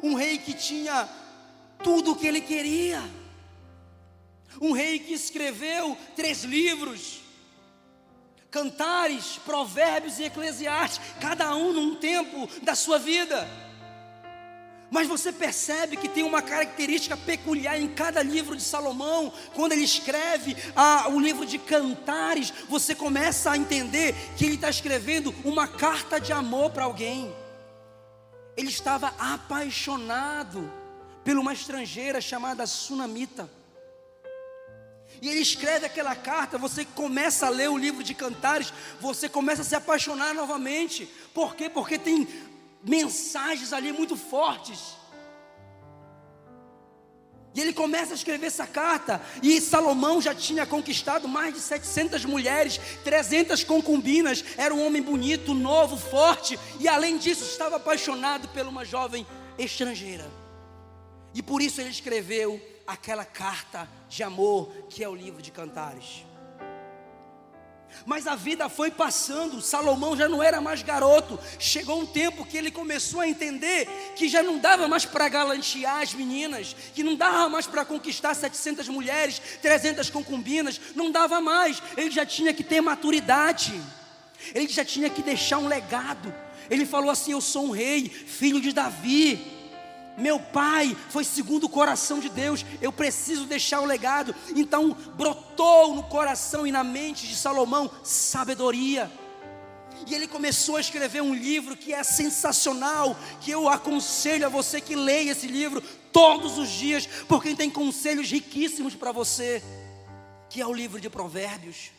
um 0.01 0.15
rei 0.15 0.37
que 0.37 0.53
tinha 0.53 1.07
tudo 1.83 2.11
o 2.11 2.15
que 2.15 2.25
ele 2.25 2.41
queria, 2.41 3.01
um 4.61 4.71
rei 4.71 4.99
que 4.99 5.13
escreveu 5.13 5.97
três 6.15 6.43
livros, 6.43 7.21
Cantares, 8.49 9.39
Provérbios 9.43 10.19
e 10.19 10.25
Eclesiastes, 10.25 11.01
cada 11.19 11.55
um 11.55 11.73
num 11.73 11.95
tempo 11.95 12.47
da 12.61 12.75
sua 12.75 12.99
vida. 12.99 13.47
Mas 14.91 15.07
você 15.07 15.31
percebe 15.31 15.97
que 15.97 16.07
tem 16.07 16.21
uma 16.21 16.39
característica 16.39 17.17
peculiar 17.17 17.81
em 17.81 17.87
cada 17.87 18.21
livro 18.21 18.55
de 18.55 18.61
Salomão, 18.61 19.33
quando 19.55 19.71
ele 19.71 19.83
escreve 19.83 20.55
o 21.11 21.19
livro 21.19 21.47
de 21.47 21.57
Cantares, 21.57 22.53
você 22.69 22.93
começa 22.93 23.49
a 23.49 23.57
entender 23.57 24.13
que 24.37 24.45
ele 24.45 24.53
está 24.53 24.69
escrevendo 24.69 25.33
uma 25.43 25.67
carta 25.67 26.21
de 26.21 26.31
amor 26.31 26.69
para 26.69 26.83
alguém. 26.83 27.33
Ele 28.55 28.69
estava 28.69 29.13
apaixonado 29.17 30.71
por 31.23 31.37
uma 31.37 31.53
estrangeira 31.53 32.21
chamada 32.21 32.67
Sunamita. 32.67 33.49
E 35.21 35.29
ele 35.29 35.39
escreve 35.39 35.85
aquela 35.85 36.15
carta, 36.15 36.57
você 36.57 36.83
começa 36.83 37.45
a 37.47 37.49
ler 37.49 37.69
o 37.69 37.77
livro 37.77 38.03
de 38.03 38.13
Cantares, 38.13 38.73
você 38.99 39.29
começa 39.29 39.61
a 39.61 39.65
se 39.65 39.75
apaixonar 39.75 40.33
novamente. 40.33 41.05
Por 41.33 41.55
quê? 41.55 41.69
Porque 41.69 41.97
tem 41.97 42.27
mensagens 42.83 43.71
ali 43.71 43.91
muito 43.93 44.17
fortes. 44.17 44.97
E 47.55 47.61
ele 47.61 47.71
começa 47.71 48.13
a 48.13 48.15
escrever 48.15 48.47
essa 48.47 48.65
carta, 48.65 49.21
e 49.41 49.61
Salomão 49.61 50.21
já 50.21 50.33
tinha 50.33 50.65
conquistado 50.65 51.27
mais 51.27 51.53
de 51.53 51.59
700 51.59 52.25
mulheres, 52.25 52.79
300 53.03 53.63
concubinas, 53.63 54.43
era 54.57 54.73
um 54.73 54.83
homem 54.83 55.01
bonito, 55.01 55.53
novo, 55.53 55.95
forte, 55.95 56.59
e 56.79 56.87
além 56.87 57.17
disso 57.17 57.43
estava 57.43 57.75
apaixonado 57.75 58.47
por 58.47 58.65
uma 58.65 58.83
jovem 58.83 59.25
estrangeira. 59.57 60.25
E 61.33 61.43
por 61.43 61.61
isso 61.61 61.79
ele 61.79 61.89
escreveu 61.89 62.59
aquela 62.87 63.25
carta 63.25 63.87
de 64.09 64.23
amor 64.23 64.71
que 64.89 65.03
é 65.03 65.09
o 65.09 65.15
livro 65.15 65.41
de 65.41 65.51
Cantares. 65.51 66.25
Mas 68.05 68.27
a 68.27 68.35
vida 68.35 68.67
foi 68.67 68.91
passando, 68.91 69.61
Salomão 69.61 70.15
já 70.15 70.27
não 70.27 70.43
era 70.43 70.59
mais 70.59 70.81
garoto. 70.83 71.39
Chegou 71.57 71.99
um 71.99 72.05
tempo 72.05 72.45
que 72.45 72.57
ele 72.57 72.69
começou 72.69 73.21
a 73.21 73.27
entender 73.27 73.87
que 74.15 74.27
já 74.27 74.43
não 74.43 74.57
dava 74.57 74.87
mais 74.87 75.05
para 75.05 75.29
galantear 75.29 76.01
as 76.01 76.13
meninas, 76.13 76.75
que 76.93 77.03
não 77.03 77.15
dava 77.15 77.47
mais 77.47 77.65
para 77.65 77.85
conquistar 77.85 78.33
700 78.33 78.89
mulheres, 78.89 79.41
300 79.61 80.09
concubinas, 80.09 80.79
não 80.95 81.11
dava 81.11 81.39
mais. 81.39 81.81
Ele 81.95 82.11
já 82.11 82.25
tinha 82.25 82.53
que 82.53 82.63
ter 82.63 82.81
maturidade, 82.81 83.73
ele 84.53 84.67
já 84.67 84.83
tinha 84.83 85.09
que 85.09 85.21
deixar 85.21 85.59
um 85.59 85.67
legado. 85.67 86.33
Ele 86.69 86.85
falou 86.85 87.09
assim: 87.09 87.31
Eu 87.31 87.41
sou 87.41 87.67
um 87.67 87.71
rei, 87.71 88.09
filho 88.09 88.59
de 88.59 88.73
Davi. 88.73 89.52
Meu 90.17 90.39
pai 90.39 90.95
foi 91.09 91.23
segundo 91.23 91.65
o 91.65 91.69
coração 91.69 92.19
de 92.19 92.29
Deus, 92.29 92.65
eu 92.81 92.91
preciso 92.91 93.45
deixar 93.45 93.81
o 93.81 93.85
legado. 93.85 94.33
Então 94.55 94.95
brotou 95.15 95.95
no 95.95 96.03
coração 96.03 96.67
e 96.67 96.71
na 96.71 96.83
mente 96.83 97.27
de 97.27 97.35
Salomão 97.35 97.89
sabedoria. 98.03 99.11
E 100.05 100.13
ele 100.13 100.27
começou 100.27 100.75
a 100.75 100.81
escrever 100.81 101.21
um 101.21 101.33
livro 101.33 101.77
que 101.77 101.93
é 101.93 102.03
sensacional, 102.03 103.17
que 103.39 103.51
eu 103.51 103.69
aconselho 103.69 104.45
a 104.45 104.49
você 104.49 104.81
que 104.81 104.95
leia 104.95 105.31
esse 105.31 105.47
livro 105.47 105.81
todos 106.11 106.57
os 106.57 106.69
dias, 106.69 107.07
porque 107.27 107.55
tem 107.55 107.69
conselhos 107.69 108.29
riquíssimos 108.29 108.95
para 108.95 109.11
você, 109.11 109.63
que 110.49 110.61
é 110.61 110.67
o 110.67 110.73
livro 110.73 110.99
de 110.99 111.09
Provérbios. 111.09 111.91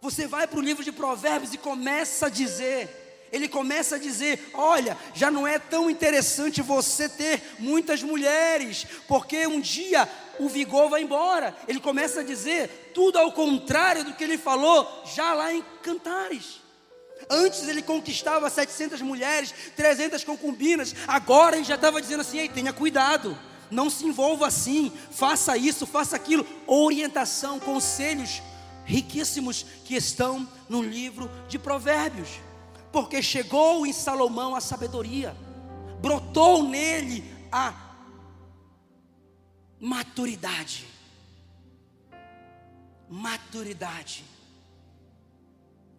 Você 0.00 0.26
vai 0.26 0.46
para 0.46 0.58
o 0.58 0.62
livro 0.62 0.84
de 0.84 0.92
Provérbios 0.92 1.52
e 1.52 1.58
começa 1.58 2.26
a 2.26 2.30
dizer: 2.30 2.99
ele 3.32 3.48
começa 3.48 3.96
a 3.96 3.98
dizer: 3.98 4.50
Olha, 4.54 4.96
já 5.14 5.30
não 5.30 5.46
é 5.46 5.58
tão 5.58 5.88
interessante 5.88 6.62
você 6.62 7.08
ter 7.08 7.42
muitas 7.58 8.02
mulheres, 8.02 8.86
porque 9.06 9.46
um 9.46 9.60
dia 9.60 10.08
o 10.38 10.48
vigor 10.48 10.88
vai 10.88 11.02
embora. 11.02 11.56
Ele 11.68 11.80
começa 11.80 12.20
a 12.20 12.24
dizer 12.24 12.90
tudo 12.94 13.18
ao 13.18 13.32
contrário 13.32 14.04
do 14.04 14.14
que 14.14 14.24
ele 14.24 14.38
falou 14.38 15.04
já 15.14 15.32
lá 15.32 15.52
em 15.52 15.62
Cantares. 15.82 16.60
Antes 17.28 17.68
ele 17.68 17.82
conquistava 17.82 18.50
700 18.50 19.00
mulheres, 19.02 19.54
300 19.76 20.24
concubinas, 20.24 20.94
agora 21.06 21.56
ele 21.56 21.64
já 21.64 21.76
estava 21.76 22.00
dizendo 22.00 22.22
assim: 22.22 22.38
Ei, 22.38 22.48
tenha 22.48 22.72
cuidado, 22.72 23.38
não 23.70 23.88
se 23.88 24.04
envolva 24.04 24.48
assim, 24.48 24.92
faça 25.12 25.56
isso, 25.56 25.86
faça 25.86 26.16
aquilo. 26.16 26.44
Orientação, 26.66 27.60
conselhos 27.60 28.42
riquíssimos 28.84 29.64
que 29.84 29.94
estão 29.94 30.48
no 30.68 30.82
livro 30.82 31.30
de 31.48 31.60
Provérbios 31.60 32.28
porque 32.92 33.22
chegou 33.22 33.86
em 33.86 33.92
Salomão 33.92 34.54
a 34.54 34.60
sabedoria, 34.60 35.36
brotou 36.00 36.62
nele 36.62 37.24
a 37.52 37.72
maturidade. 39.80 40.86
Maturidade. 43.08 44.24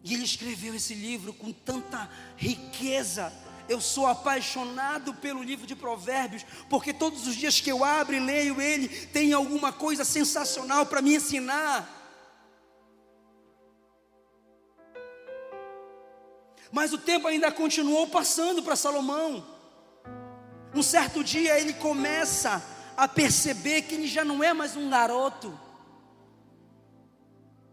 E 0.04 0.14
ele 0.14 0.24
escreveu 0.24 0.74
esse 0.74 0.94
livro 0.94 1.32
com 1.32 1.52
tanta 1.52 2.10
riqueza. 2.36 3.32
Eu 3.68 3.80
sou 3.80 4.06
apaixonado 4.06 5.14
pelo 5.14 5.42
livro 5.42 5.66
de 5.66 5.76
Provérbios, 5.76 6.44
porque 6.68 6.92
todos 6.92 7.26
os 7.26 7.36
dias 7.36 7.60
que 7.60 7.70
eu 7.70 7.84
abro 7.84 8.16
e 8.16 8.20
leio 8.20 8.60
ele, 8.60 8.88
tem 8.88 9.32
alguma 9.32 9.72
coisa 9.72 10.04
sensacional 10.04 10.86
para 10.86 11.00
me 11.00 11.14
ensinar. 11.14 12.01
Mas 16.72 16.92
o 16.94 16.98
tempo 16.98 17.28
ainda 17.28 17.52
continuou 17.52 18.08
passando 18.08 18.62
para 18.62 18.74
Salomão. 18.74 19.46
Um 20.74 20.82
certo 20.82 21.22
dia 21.22 21.60
ele 21.60 21.74
começa 21.74 22.64
a 22.96 23.06
perceber 23.06 23.82
que 23.82 23.94
ele 23.94 24.06
já 24.06 24.24
não 24.24 24.42
é 24.42 24.54
mais 24.54 24.74
um 24.74 24.88
garoto. 24.88 25.58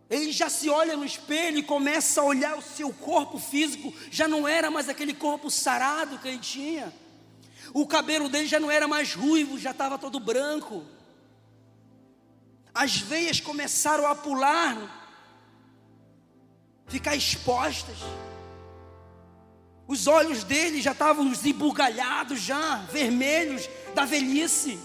Ele 0.10 0.32
já 0.34 0.50
se 0.50 0.70
olha 0.70 0.98
no 0.98 1.06
espelho 1.06 1.60
e 1.60 1.64
começa 1.64 2.20
a 2.20 2.26
olhar 2.26 2.58
o 2.58 2.62
seu 2.62 2.92
corpo 2.92 3.38
físico, 3.38 3.94
já 4.12 4.28
não 4.28 4.48
era 4.48 4.70
mais 4.70 4.90
aquele 4.90 5.14
corpo 5.14 5.50
sarado 5.50 6.18
que 6.18 6.28
ele 6.28 6.40
tinha. 6.40 6.94
O 7.74 7.88
cabelo 7.88 8.28
dele 8.28 8.48
já 8.48 8.60
não 8.60 8.72
era 8.72 8.88
mais 8.88 9.14
ruivo, 9.14 9.58
já 9.58 9.72
estava 9.72 9.98
todo 9.98 10.20
branco. 10.20 10.84
As 12.74 12.98
veias 12.98 13.40
começaram 13.40 14.08
a 14.08 14.16
pular, 14.16 14.76
ficar 16.88 17.16
expostas. 17.16 17.98
Os 19.90 20.06
olhos 20.06 20.44
dele 20.44 20.84
já 20.84 20.92
estavam 20.92 21.34
embugalhados, 21.44 22.40
já 22.40 22.76
vermelhos 22.92 23.68
da 23.96 24.06
velhice. 24.06 24.80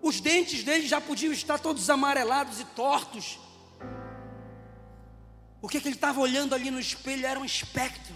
Os 0.00 0.18
dentes 0.18 0.64
dele 0.64 0.88
já 0.88 0.98
podiam 0.98 1.30
estar 1.30 1.58
todos 1.58 1.90
amarelados 1.90 2.58
e 2.58 2.64
tortos. 2.64 3.38
O 5.60 5.68
que, 5.68 5.78
que 5.78 5.88
ele 5.88 5.94
estava 5.94 6.18
olhando 6.20 6.54
ali 6.54 6.70
no 6.70 6.80
espelho 6.80 7.26
era 7.26 7.38
um 7.38 7.44
espectro. 7.44 8.14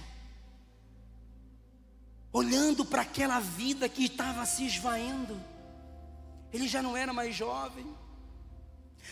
Olhando 2.33 2.83
para 2.83 3.03
aquela 3.03 3.39
vida 3.39 3.87
que 3.87 4.07
estava 4.07 4.47
se 4.47 4.65
esvaindo. 4.65 5.39
Ele 6.55 6.67
já 6.67 6.81
não 6.81 6.97
era 6.97 7.13
mais 7.13 7.37
jovem. 7.37 7.87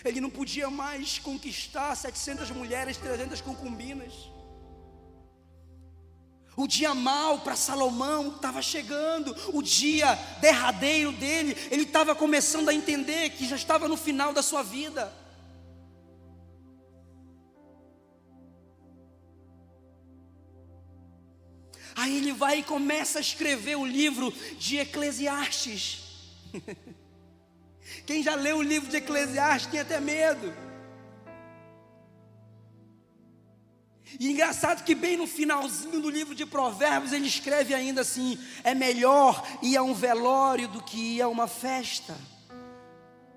Ele 0.02 0.18
não 0.18 0.30
podia 0.30 0.70
mais 0.70 1.18
conquistar 1.18 1.94
700 1.94 2.50
mulheres, 2.52 2.96
300 2.96 3.42
concubinas. 3.42 4.14
O 6.54 6.66
dia 6.66 6.94
mal 6.94 7.38
para 7.38 7.56
Salomão 7.56 8.28
estava 8.28 8.60
chegando, 8.60 9.34
o 9.54 9.62
dia 9.62 10.14
derradeiro 10.40 11.10
dele, 11.12 11.56
ele 11.70 11.84
estava 11.84 12.14
começando 12.14 12.68
a 12.68 12.74
entender 12.74 13.30
que 13.30 13.48
já 13.48 13.56
estava 13.56 13.88
no 13.88 13.96
final 13.96 14.32
da 14.34 14.42
sua 14.42 14.62
vida. 14.62 15.12
Aí 21.94 22.18
ele 22.18 22.32
vai 22.32 22.58
e 22.58 22.62
começa 22.62 23.18
a 23.18 23.20
escrever 23.20 23.76
o 23.76 23.86
livro 23.86 24.32
de 24.58 24.78
Eclesiastes. 24.78 26.02
Quem 28.06 28.22
já 28.22 28.34
leu 28.34 28.58
o 28.58 28.62
livro 28.62 28.90
de 28.90 28.96
Eclesiastes 28.96 29.70
tem 29.70 29.80
até 29.80 30.00
medo. 30.00 30.71
E 34.18 34.30
engraçado 34.30 34.84
que 34.84 34.94
bem 34.94 35.16
no 35.16 35.26
finalzinho 35.26 36.00
do 36.00 36.10
livro 36.10 36.34
de 36.34 36.46
Provérbios 36.46 37.12
ele 37.12 37.26
escreve 37.26 37.74
ainda 37.74 38.02
assim: 38.02 38.38
é 38.64 38.74
melhor 38.74 39.42
ir 39.62 39.76
a 39.76 39.82
um 39.82 39.94
velório 39.94 40.68
do 40.68 40.82
que 40.82 41.16
ir 41.16 41.22
a 41.22 41.28
uma 41.28 41.46
festa. 41.46 42.16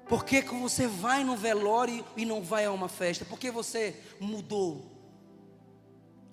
Por 0.07 0.23
que, 0.23 0.41
você 0.41 0.85
vai 0.85 1.23
no 1.23 1.35
velório 1.35 2.05
e 2.15 2.25
não 2.25 2.43
vai 2.43 2.65
a 2.65 2.71
uma 2.71 2.87
festa? 2.87 3.25
Porque 3.25 3.49
você 3.49 3.95
mudou. 4.19 4.94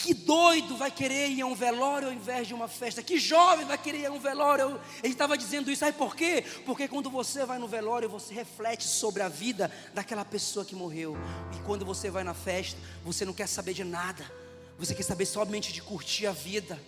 Que 0.02 0.12
doido 0.12 0.76
vai 0.76 0.90
querer 0.90 1.28
ir 1.28 1.42
a 1.42 1.46
um 1.46 1.54
velório 1.54 2.08
ao 2.08 2.12
invés 2.12 2.48
de 2.48 2.52
uma 2.52 2.66
festa? 2.66 3.04
Que 3.04 3.20
jovem 3.20 3.64
vai 3.64 3.78
querer 3.78 4.00
ir 4.00 4.06
a 4.06 4.10
um 4.10 4.18
velório? 4.18 4.80
Ele 5.00 5.12
estava 5.12 5.38
dizendo 5.38 5.70
isso, 5.70 5.78
sabe 5.78 5.96
por 5.96 6.16
quê? 6.16 6.44
Porque 6.66 6.88
quando 6.88 7.08
você 7.08 7.46
vai 7.46 7.56
no 7.56 7.68
velório, 7.68 8.08
você 8.08 8.34
reflete 8.34 8.82
sobre 8.82 9.22
a 9.22 9.28
vida 9.28 9.70
daquela 9.94 10.24
pessoa 10.24 10.64
que 10.64 10.74
morreu. 10.74 11.16
E 11.56 11.62
quando 11.62 11.84
você 11.84 12.10
vai 12.10 12.24
na 12.24 12.34
festa, 12.34 12.76
você 13.04 13.24
não 13.24 13.32
quer 13.32 13.46
saber 13.46 13.74
de 13.74 13.84
nada. 13.84 14.28
Você 14.76 14.92
quer 14.92 15.04
saber 15.04 15.24
somente 15.24 15.72
de 15.72 15.80
curtir 15.80 16.26
a 16.26 16.32
vida, 16.32 16.82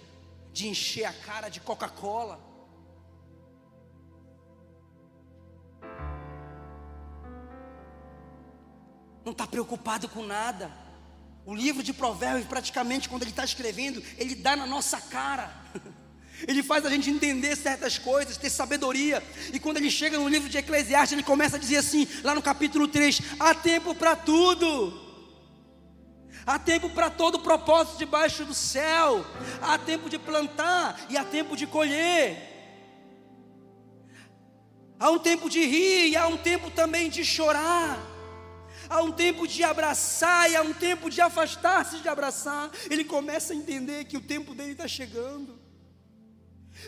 de 0.52 0.66
encher 0.66 1.04
a 1.04 1.12
cara 1.12 1.48
de 1.48 1.60
Coca-Cola. 1.60 2.40
Não 9.24 9.30
está 9.30 9.46
preocupado 9.46 10.08
com 10.08 10.24
nada. 10.24 10.83
O 11.46 11.54
livro 11.54 11.82
de 11.82 11.92
Provérbios, 11.92 12.46
praticamente, 12.46 13.08
quando 13.08 13.22
ele 13.22 13.30
está 13.30 13.44
escrevendo, 13.44 14.02
ele 14.16 14.34
dá 14.34 14.56
na 14.56 14.66
nossa 14.66 15.00
cara. 15.00 15.52
Ele 16.48 16.64
faz 16.64 16.84
a 16.84 16.90
gente 16.90 17.08
entender 17.08 17.56
certas 17.56 17.96
coisas, 17.96 18.36
ter 18.36 18.50
sabedoria. 18.50 19.22
E 19.52 19.60
quando 19.60 19.76
ele 19.76 19.88
chega 19.88 20.18
no 20.18 20.28
livro 20.28 20.48
de 20.48 20.58
Eclesiastes, 20.58 21.12
ele 21.12 21.22
começa 21.22 21.56
a 21.56 21.60
dizer 21.60 21.76
assim, 21.76 22.08
lá 22.24 22.34
no 22.34 22.42
capítulo 22.42 22.88
3: 22.88 23.20
há 23.38 23.54
tempo 23.54 23.94
para 23.94 24.16
tudo. 24.16 25.00
Há 26.44 26.58
tempo 26.58 26.90
para 26.90 27.08
todo 27.08 27.38
propósito 27.38 27.98
debaixo 27.98 28.44
do 28.44 28.52
céu. 28.52 29.24
Há 29.62 29.78
tempo 29.78 30.10
de 30.10 30.18
plantar 30.18 31.06
e 31.08 31.16
há 31.16 31.24
tempo 31.24 31.56
de 31.56 31.68
colher. 31.68 32.36
Há 34.98 35.10
um 35.10 35.20
tempo 35.20 35.48
de 35.48 35.64
rir 35.64 36.08
e 36.08 36.16
há 36.16 36.26
um 36.26 36.36
tempo 36.36 36.68
também 36.68 37.08
de 37.08 37.24
chorar 37.24 38.13
há 38.88 39.02
um 39.02 39.12
tempo 39.12 39.46
de 39.46 39.62
abraçar 39.62 40.50
e 40.50 40.56
há 40.56 40.62
um 40.62 40.72
tempo 40.72 41.10
de 41.10 41.20
afastar-se 41.20 41.98
de 41.98 42.08
abraçar. 42.08 42.70
Ele 42.90 43.04
começa 43.04 43.52
a 43.52 43.56
entender 43.56 44.04
que 44.04 44.16
o 44.16 44.20
tempo 44.20 44.54
dele 44.54 44.72
está 44.72 44.88
chegando. 44.88 45.64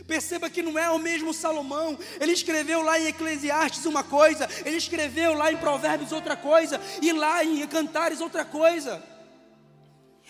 Perceba 0.07 0.51
que 0.51 0.63
não 0.63 0.79
é 0.79 0.91
o 0.91 0.99
mesmo 0.99 1.33
Salomão. 1.33 1.99
Ele 2.21 2.33
escreveu 2.33 2.83
lá 2.83 2.99
em 2.99 3.07
Eclesiastes 3.07 3.87
uma 3.87 4.03
coisa, 4.03 4.49
ele 4.65 4.77
escreveu 4.77 5.35
lá 5.35 5.53
em 5.53 5.57
Provérbios 5.57 6.13
outra 6.13 6.37
coisa, 6.37 6.81
e 7.01 7.13
lá 7.13 7.45
em 7.45 7.67
Cantares 7.67 8.21
outra 8.21 8.45
coisa. 8.45 9.03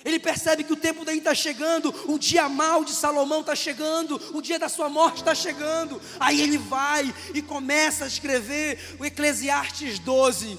Ele 0.04 0.20
percebe 0.20 0.62
que 0.62 0.72
o 0.72 0.76
tempo 0.76 1.04
dele 1.04 1.18
está 1.18 1.34
chegando, 1.34 1.92
o 2.06 2.18
dia 2.18 2.48
mal 2.48 2.84
de 2.84 2.92
Salomão 2.92 3.40
está 3.40 3.56
chegando, 3.56 4.20
o 4.36 4.40
dia 4.40 4.58
da 4.58 4.68
sua 4.68 4.88
morte 4.88 5.16
está 5.16 5.34
chegando. 5.34 6.00
Aí 6.20 6.40
ele 6.40 6.58
vai 6.58 7.12
e 7.34 7.42
começa 7.42 8.04
a 8.04 8.06
escrever 8.06 8.78
o 9.00 9.04
Eclesiastes 9.04 9.98
12. 9.98 10.58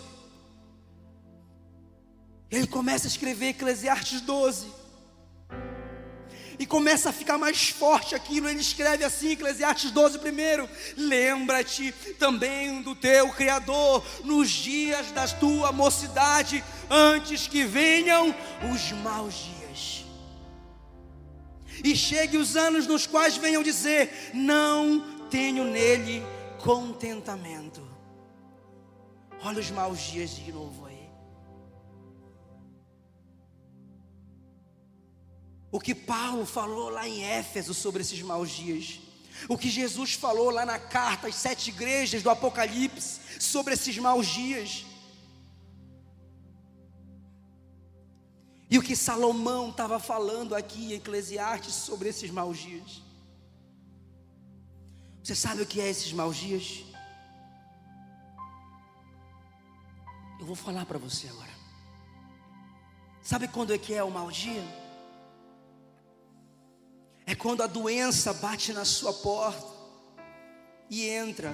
Ele 2.49 2.67
começa 2.67 3.07
a 3.07 3.09
escrever 3.09 3.49
Eclesiastes 3.49 4.21
12. 4.21 4.77
E 6.59 6.65
começa 6.65 7.09
a 7.09 7.13
ficar 7.13 7.37
mais 7.37 7.69
forte 7.69 8.15
aquilo. 8.15 8.49
Ele 8.49 8.61
escreve 8.61 9.03
assim, 9.03 9.31
Eclesiastes 9.31 9.91
12, 9.91 10.17
primeiro: 10.19 10.67
Lembra-te 10.95 11.91
também 12.17 12.81
do 12.81 12.95
teu 12.95 13.29
Criador 13.29 14.03
nos 14.23 14.49
dias 14.49 15.11
da 15.11 15.27
tua 15.27 15.71
mocidade, 15.71 16.63
antes 16.89 17.47
que 17.47 17.63
venham 17.63 18.33
os 18.73 18.91
maus 19.03 19.35
dias. 19.35 20.05
E 21.83 21.95
chegue 21.95 22.37
os 22.37 22.55
anos 22.55 22.87
nos 22.87 23.05
quais 23.05 23.37
venham 23.37 23.61
dizer: 23.61 24.31
Não 24.33 25.27
tenho 25.29 25.63
nele 25.63 26.23
contentamento. 26.63 27.85
Olha 29.43 29.59
os 29.59 29.69
maus 29.69 29.99
dias 29.99 30.31
de 30.31 30.51
novo 30.51 30.86
O 35.77 35.79
que 35.79 35.93
Paulo 35.93 36.43
falou 36.43 36.89
lá 36.89 37.07
em 37.07 37.23
Éfeso 37.23 37.71
sobre 37.71 38.01
esses 38.01 38.19
maus 38.23 38.49
dias. 38.49 38.99
O 39.47 39.55
que 39.55 39.69
Jesus 39.69 40.15
falou 40.15 40.49
lá 40.49 40.65
na 40.65 40.79
carta 40.79 41.27
às 41.27 41.35
sete 41.35 41.69
igrejas 41.69 42.23
do 42.23 42.31
Apocalipse 42.31 43.19
sobre 43.39 43.75
esses 43.75 43.95
maus 43.99 44.25
dias. 44.25 44.87
E 48.67 48.79
o 48.79 48.81
que 48.81 48.95
Salomão 48.95 49.69
estava 49.69 49.99
falando 49.99 50.55
aqui 50.55 50.93
em 50.93 50.95
Eclesiastes 50.95 51.75
sobre 51.75 52.09
esses 52.09 52.31
maus 52.31 52.57
dias. 52.57 53.03
Você 55.23 55.35
sabe 55.35 55.61
o 55.61 55.67
que 55.67 55.79
é 55.79 55.87
esses 55.87 56.11
maus 56.11 56.37
dias? 56.37 56.83
Eu 60.39 60.45
vou 60.47 60.55
falar 60.55 60.87
para 60.87 60.97
você 60.97 61.27
agora. 61.27 61.55
Sabe 63.21 63.47
quando 63.47 63.75
é 63.75 63.77
que 63.77 63.93
é 63.93 64.03
o 64.03 64.09
mau 64.09 64.31
dia? 64.31 64.86
É 67.29 67.35
quando 67.35 67.61
a 67.61 67.67
doença 67.67 68.31
bate 68.31 68.71
na 68.71 68.85
sua 68.85 69.11
porta 69.11 69.67
e 70.89 71.09
entra. 71.09 71.53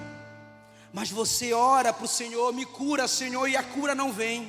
Mas 0.92 1.10
você 1.10 1.52
ora 1.52 1.92
para 1.92 2.04
o 2.04 2.08
Senhor, 2.08 2.52
me 2.52 2.64
cura, 2.64 3.08
Senhor, 3.08 3.48
e 3.48 3.56
a 3.56 3.62
cura 3.64 3.92
não 3.92 4.12
vem. 4.12 4.48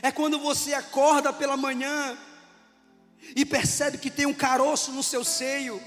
É 0.00 0.12
quando 0.12 0.38
você 0.38 0.72
acorda 0.72 1.32
pela 1.32 1.56
manhã 1.56 2.16
e 3.34 3.44
percebe 3.44 3.98
que 3.98 4.10
tem 4.10 4.26
um 4.26 4.34
caroço 4.34 4.92
no 4.92 5.02
seu 5.02 5.24
seio. 5.24 5.82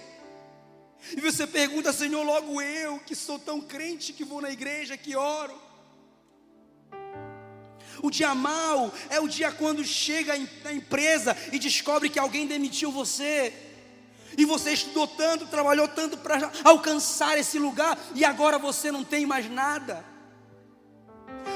E 1.16 1.22
você 1.22 1.48
pergunta, 1.48 1.94
Senhor, 1.94 2.22
logo 2.22 2.62
eu, 2.62 3.00
que 3.00 3.16
sou 3.16 3.40
tão 3.40 3.62
crente, 3.62 4.12
que 4.12 4.26
vou 4.26 4.42
na 4.42 4.52
igreja, 4.52 4.98
que 4.98 5.16
oro. 5.16 5.65
O 8.02 8.10
dia 8.10 8.34
mal 8.36 8.94
é 9.10 9.20
o 9.20 9.28
dia 9.28 9.52
quando 9.52 9.84
chega 9.84 10.34
na 10.64 10.74
empresa 10.74 11.36
e 11.52 11.60
descobre 11.60 12.10
que 12.10 12.20
alguém 12.20 12.48
demitiu 12.48 12.92
você. 12.92 13.54
E 14.38 14.46
você 14.46 14.74
estudou 14.74 15.08
tanto, 15.08 15.48
trabalhou 15.48 15.88
tanto 15.88 16.18
para 16.18 16.52
alcançar 16.64 17.38
esse 17.38 17.58
lugar 17.58 17.98
e 18.14 18.26
agora 18.26 18.60
você 18.60 18.92
não 18.92 19.04
tem 19.04 19.26
mais 19.26 19.50
nada. 19.50 20.04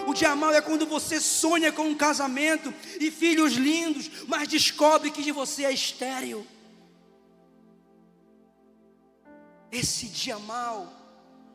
O 0.08 0.13
dia 0.13 0.36
mal 0.36 0.54
é 0.54 0.62
quando 0.62 0.86
você 0.86 1.19
sonha 1.19 1.71
com 1.71 1.84
um 1.84 1.95
casamento 1.95 2.73
e 2.99 3.12
filhos 3.12 3.54
lindos, 3.54 4.10
mas 4.28 4.47
descobre 4.47 5.12
que 5.12 5.21
de 5.21 5.32
você 5.32 5.65
é 5.65 5.71
estéril. 5.71 6.45
Esse 9.71 10.08
dia 10.08 10.39
mal 10.39 10.91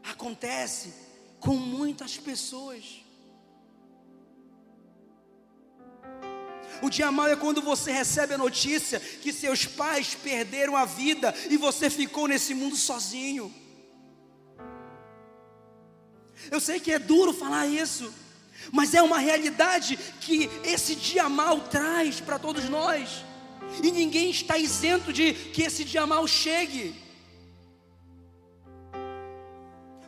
acontece 0.03 0.95
com 1.41 1.57
muitas 1.57 2.17
pessoas. 2.17 3.04
O 6.83 6.91
dia 6.91 7.11
mal 7.11 7.29
é 7.29 7.37
quando 7.37 7.63
você 7.63 7.93
recebe 7.93 8.35
a 8.35 8.39
notícia 8.39 9.01
que 9.01 9.33
seus 9.33 9.67
pais 9.67 10.15
perderam 10.15 10.77
a 10.77 10.85
vida 10.85 11.35
e 11.51 11.57
você 11.57 11.89
ficou 11.89 12.29
nesse 12.29 12.55
mundo 12.55 12.77
sozinho. 12.77 13.53
Eu 16.51 16.61
sei 16.61 16.79
que 16.81 16.93
é 16.93 16.99
duro 16.99 17.33
falar 17.33 17.67
isso, 17.67 18.13
mas 18.73 18.95
é 18.95 19.03
uma 19.03 19.19
realidade 19.19 19.99
que 20.21 20.51
esse 20.63 20.95
dia 20.95 21.29
mal 21.29 21.61
traz 21.61 22.21
para 22.21 22.39
todos 22.39 22.69
nós. 22.69 23.25
E 23.83 23.91
ninguém 23.91 24.31
está 24.31 24.59
isento 24.59 25.13
de 25.13 25.33
que 25.33 25.63
esse 25.63 25.85
dia 25.85 26.07
mal 26.07 26.27
chegue. 26.27 26.95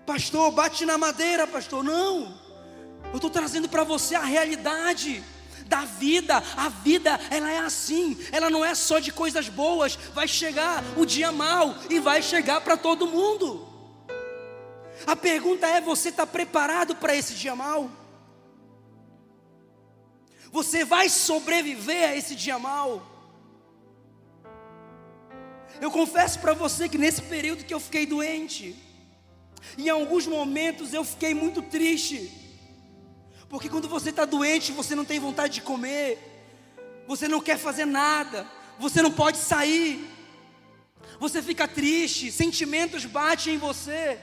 Pastor, 0.04 0.52
bate 0.52 0.84
na 0.84 0.96
madeira, 0.96 1.46
pastor. 1.46 1.82
Não. 1.82 2.38
Eu 3.10 3.16
estou 3.16 3.30
trazendo 3.30 3.68
para 3.68 3.82
você 3.82 4.14
a 4.14 4.22
realidade 4.22 5.22
da 5.66 5.84
vida. 5.84 6.42
A 6.56 6.68
vida, 6.68 7.18
ela 7.30 7.50
é 7.50 7.58
assim. 7.58 8.18
Ela 8.32 8.50
não 8.50 8.64
é 8.64 8.74
só 8.74 8.98
de 8.98 9.12
coisas 9.12 9.48
boas. 9.48 9.96
Vai 10.14 10.26
chegar 10.26 10.82
o 10.96 11.04
dia 11.04 11.30
mal 11.30 11.74
e 11.90 12.00
vai 12.00 12.22
chegar 12.22 12.60
para 12.60 12.76
todo 12.76 13.06
mundo. 13.06 13.66
A 15.06 15.14
pergunta 15.14 15.66
é: 15.66 15.80
você 15.80 16.08
está 16.08 16.26
preparado 16.26 16.96
para 16.96 17.14
esse 17.14 17.34
dia 17.34 17.54
mal? 17.54 17.90
Você 20.50 20.84
vai 20.84 21.08
sobreviver 21.08 22.10
a 22.10 22.16
esse 22.16 22.34
dia 22.34 22.58
mal? 22.58 23.14
Eu 25.80 25.90
confesso 25.90 26.38
para 26.38 26.54
você 26.54 26.88
que 26.88 26.96
nesse 26.96 27.20
período 27.22 27.64
que 27.64 27.74
eu 27.74 27.80
fiquei 27.80 28.06
doente, 28.06 28.74
em 29.76 29.90
alguns 29.90 30.26
momentos 30.26 30.94
eu 30.94 31.04
fiquei 31.04 31.34
muito 31.34 31.60
triste, 31.60 32.45
porque 33.48 33.68
quando 33.68 33.88
você 33.88 34.10
está 34.10 34.24
doente, 34.24 34.72
você 34.72 34.94
não 34.94 35.04
tem 35.04 35.20
vontade 35.20 35.54
de 35.54 35.60
comer, 35.62 36.18
você 37.06 37.28
não 37.28 37.40
quer 37.40 37.58
fazer 37.58 37.84
nada, 37.84 38.46
você 38.78 39.00
não 39.00 39.12
pode 39.12 39.38
sair, 39.38 40.04
você 41.18 41.40
fica 41.40 41.68
triste, 41.68 42.32
sentimentos 42.32 43.04
batem 43.04 43.54
em 43.54 43.58
você. 43.58 44.18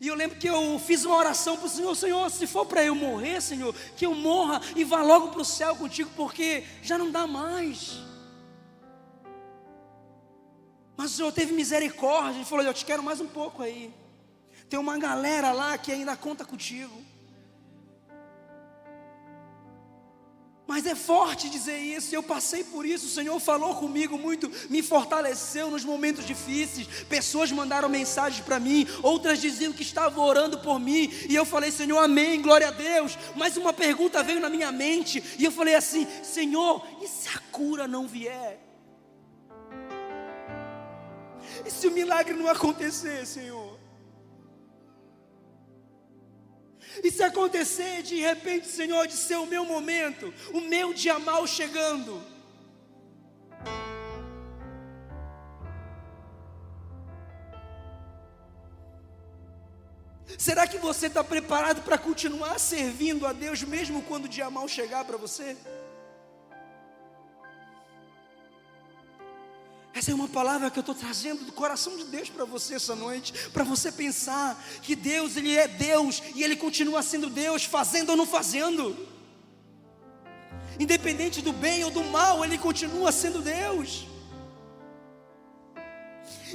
E 0.00 0.08
eu 0.08 0.14
lembro 0.14 0.38
que 0.38 0.46
eu 0.46 0.78
fiz 0.78 1.04
uma 1.04 1.16
oração 1.16 1.56
para 1.56 1.66
o 1.66 1.70
Senhor, 1.70 1.94
Senhor, 1.94 2.30
se 2.30 2.46
for 2.46 2.66
para 2.66 2.84
eu 2.84 2.94
morrer, 2.94 3.40
Senhor, 3.40 3.74
que 3.96 4.04
eu 4.04 4.14
morra 4.14 4.60
e 4.74 4.84
vá 4.84 5.02
logo 5.02 5.28
para 5.28 5.40
o 5.40 5.44
céu 5.44 5.74
contigo, 5.74 6.10
porque 6.14 6.64
já 6.82 6.98
não 6.98 7.10
dá 7.10 7.26
mais. 7.26 7.98
Mas 10.96 11.12
o 11.12 11.16
Senhor 11.16 11.32
teve 11.32 11.52
misericórdia 11.52 12.40
e 12.40 12.44
falou: 12.44 12.64
Eu 12.64 12.74
te 12.74 12.84
quero 12.84 13.02
mais 13.02 13.20
um 13.20 13.26
pouco 13.26 13.62
aí. 13.62 13.92
Tem 14.68 14.78
uma 14.78 14.98
galera 14.98 15.52
lá 15.52 15.78
que 15.78 15.92
ainda 15.92 16.16
conta 16.16 16.44
contigo. 16.44 17.06
Mas 20.66 20.84
é 20.84 20.96
forte 20.96 21.48
dizer 21.48 21.78
isso, 21.78 22.12
eu 22.12 22.24
passei 22.24 22.64
por 22.64 22.84
isso, 22.84 23.06
o 23.06 23.10
Senhor 23.10 23.38
falou 23.38 23.76
comigo 23.76 24.18
muito, 24.18 24.50
me 24.68 24.82
fortaleceu 24.82 25.70
nos 25.70 25.84
momentos 25.84 26.26
difíceis. 26.26 26.88
Pessoas 27.08 27.52
mandaram 27.52 27.88
mensagens 27.88 28.44
para 28.44 28.58
mim, 28.58 28.84
outras 29.00 29.40
diziam 29.40 29.72
que 29.72 29.82
estavam 29.82 30.24
orando 30.24 30.58
por 30.58 30.80
mim, 30.80 31.08
e 31.28 31.36
eu 31.36 31.44
falei, 31.44 31.70
Senhor, 31.70 31.98
amém, 31.98 32.42
glória 32.42 32.66
a 32.66 32.72
Deus. 32.72 33.16
Mas 33.36 33.56
uma 33.56 33.72
pergunta 33.72 34.24
veio 34.24 34.40
na 34.40 34.50
minha 34.50 34.72
mente, 34.72 35.22
e 35.38 35.44
eu 35.44 35.52
falei 35.52 35.76
assim: 35.76 36.04
Senhor, 36.24 36.84
e 37.00 37.06
se 37.06 37.28
a 37.28 37.38
cura 37.52 37.86
não 37.86 38.08
vier? 38.08 38.60
E 41.64 41.70
se 41.70 41.86
o 41.86 41.92
milagre 41.92 42.34
não 42.34 42.48
acontecer, 42.48 43.24
Senhor? 43.24 43.65
E 47.02 47.10
se 47.10 47.22
acontecer 47.22 48.02
de 48.02 48.16
repente, 48.20 48.66
Senhor, 48.66 49.06
de 49.06 49.14
ser 49.14 49.36
o 49.36 49.46
meu 49.46 49.64
momento, 49.64 50.32
o 50.52 50.60
meu 50.60 50.92
dia 50.92 51.18
mal 51.18 51.46
chegando? 51.46 52.22
Será 60.38 60.66
que 60.66 60.78
você 60.78 61.06
está 61.06 61.24
preparado 61.24 61.82
para 61.82 61.96
continuar 61.96 62.58
servindo 62.58 63.26
a 63.26 63.32
Deus 63.32 63.62
mesmo 63.62 64.02
quando 64.02 64.26
o 64.26 64.28
dia 64.28 64.50
mal 64.50 64.68
chegar 64.68 65.04
para 65.04 65.16
você? 65.16 65.56
Essa 69.96 70.10
é 70.10 70.14
uma 70.14 70.28
palavra 70.28 70.70
que 70.70 70.78
eu 70.78 70.82
estou 70.82 70.94
trazendo 70.94 71.46
do 71.46 71.52
coração 71.52 71.96
de 71.96 72.04
Deus 72.04 72.28
para 72.28 72.44
você 72.44 72.74
essa 72.74 72.94
noite, 72.94 73.32
para 73.48 73.64
você 73.64 73.90
pensar 73.90 74.62
que 74.82 74.94
Deus, 74.94 75.38
Ele 75.38 75.56
é 75.56 75.66
Deus 75.66 76.22
e 76.34 76.44
Ele 76.44 76.54
continua 76.54 77.02
sendo 77.02 77.30
Deus, 77.30 77.64
fazendo 77.64 78.10
ou 78.10 78.16
não 78.16 78.26
fazendo. 78.26 78.94
Independente 80.78 81.40
do 81.40 81.50
bem 81.50 81.82
ou 81.82 81.90
do 81.90 82.04
mal, 82.04 82.44
Ele 82.44 82.58
continua 82.58 83.10
sendo 83.10 83.40
Deus. 83.40 84.06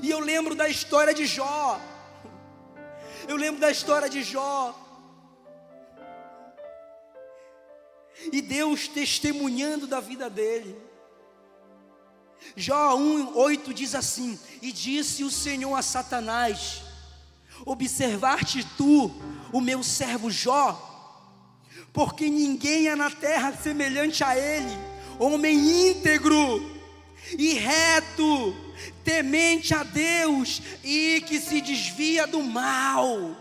E 0.04 0.12
eu 0.12 0.20
lembro 0.20 0.54
da 0.54 0.70
história 0.70 1.12
de 1.12 1.26
Jó. 1.26 1.82
Eu 3.28 3.38
lembro 3.38 3.60
da 3.60 3.72
história 3.72 4.08
de 4.08 4.22
Jó. 4.22 4.80
E 8.32 8.40
Deus 8.40 8.88
testemunhando 8.88 9.88
da 9.88 10.00
vida 10.00 10.30
dele. 10.30 10.91
Jó 12.56 12.98
1:8 12.98 13.74
diz 13.74 13.96
assim: 13.96 14.38
E 14.62 14.72
disse 14.72 15.24
o 15.24 15.32
Senhor 15.32 15.76
a 15.76 15.82
Satanás: 15.82 16.82
Observar-te 17.66 18.66
tu, 18.78 19.12
o 19.52 19.62
meu 19.62 19.84
servo 19.84 20.30
Jó, 20.30 20.90
porque 21.94 22.30
ninguém 22.30 22.88
é 22.88 22.96
na 22.96 23.10
terra 23.10 23.54
semelhante 23.54 24.24
a 24.24 24.38
ele, 24.38 24.78
homem 25.20 25.90
íntegro 25.90 26.82
e 27.38 27.54
reto, 27.54 28.56
temente 29.04 29.74
a 29.74 29.84
Deus 29.84 30.62
e 30.84 31.24
que 31.28 31.40
se 31.40 31.62
desvia 31.62 32.28
do 32.28 32.42
mal. 32.44 33.38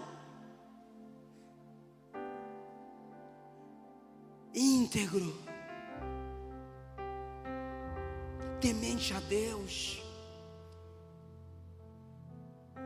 Íntegro 4.55 5.50
temente 8.61 9.15
a 9.15 9.21
Deus, 9.21 10.03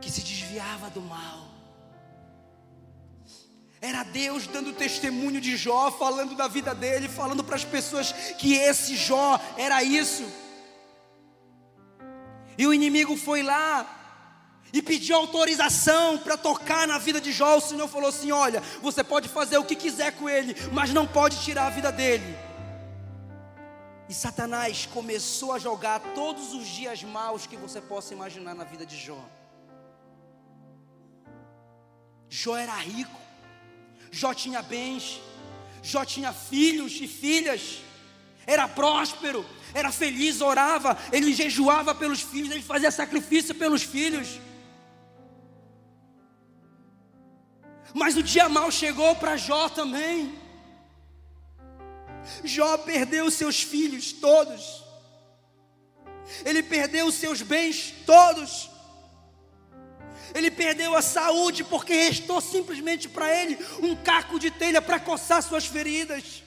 que 0.01 0.11
se 0.11 0.23
desviava 0.23 0.89
do 0.91 1.01
mal. 1.01 1.55
Era 3.81 4.03
Deus 4.03 4.47
dando 4.47 4.73
testemunho 4.73 5.41
de 5.41 5.57
Jó, 5.59 5.91
falando 5.91 6.35
da 6.35 6.49
vida 6.49 6.75
dele, 6.75 7.07
falando 7.07 7.45
para 7.45 7.57
as 7.57 7.65
pessoas 7.65 8.13
que 8.39 8.55
esse 8.55 8.97
Jó 8.97 9.39
era 9.59 9.83
isso. 9.83 10.25
E 12.57 12.67
o 12.67 12.73
inimigo 12.73 13.15
foi 13.17 13.43
lá 13.43 14.03
e 14.73 14.81
pediu 14.81 15.17
autorização 15.17 16.17
para 16.17 16.37
tocar 16.37 16.87
na 16.87 16.97
vida 16.97 17.21
de 17.21 17.31
Jó. 17.31 17.59
O 17.59 17.61
Senhor 17.61 17.87
falou 17.87 18.09
assim: 18.09 18.33
Olha, 18.33 18.63
você 18.81 19.05
pode 19.05 19.29
fazer 19.29 19.59
o 19.59 19.65
que 19.65 19.77
quiser 19.77 20.13
com 20.13 20.31
ele, 20.31 20.57
mas 20.73 20.91
não 20.91 21.07
pode 21.07 21.43
tirar 21.45 21.67
a 21.67 21.71
vida 21.71 21.93
dele. 21.93 22.37
E 24.15 24.17
Satanás 24.17 24.87
começou 24.87 25.51
a 25.53 25.59
jogar 25.59 25.99
todos 26.15 26.53
os 26.55 26.69
dias 26.69 27.03
maus 27.03 27.49
que 27.49 27.57
você 27.57 27.81
possa 27.81 28.15
imaginar 28.15 28.55
na 28.55 28.63
vida 28.63 28.87
de 28.87 28.97
Jó. 28.97 29.21
Jó 32.29 32.57
era 32.57 32.77
rico, 32.77 33.19
Jó 34.13 34.33
tinha 34.33 34.63
bens, 34.63 35.21
Jó 35.83 36.05
tinha 36.05 36.33
filhos 36.33 36.93
e 37.01 37.09
filhas, 37.09 37.81
era 38.47 38.69
próspero, 38.69 39.45
era 39.75 39.91
feliz, 39.91 40.41
orava, 40.41 40.97
ele 41.11 41.35
jejuava 41.35 41.93
pelos 41.93 42.21
filhos, 42.23 42.53
ele 42.53 42.63
fazia 42.63 42.93
sacrifício 42.93 43.53
pelos 43.53 43.83
filhos. 43.83 44.39
Mas 47.93 48.17
o 48.17 48.23
dia 48.23 48.49
mal 48.49 48.71
chegou 48.71 49.17
para 49.17 49.37
Jó 49.37 49.69
também. 49.69 50.44
Jó 52.43 52.79
perdeu 52.79 53.31
seus 53.31 53.63
filhos 53.63 54.13
todos, 54.13 54.85
ele 56.45 56.63
perdeu 56.63 57.07
os 57.07 57.15
seus 57.15 57.43
bens 57.43 57.95
todos, 58.07 58.71
ele 60.35 60.51
perdeu 60.51 60.95
a 60.95 61.03
saúde 61.03 61.63
porque 61.65 61.95
restou 61.95 62.41
simplesmente 62.41 63.09
para 63.09 63.33
ele 63.33 63.59
um 63.83 63.95
caco 63.95 64.39
de 64.39 64.51
telha 64.51 64.83
para 64.83 64.99
coçar 64.99 65.43
suas 65.43 65.67
feridas. 65.67 66.43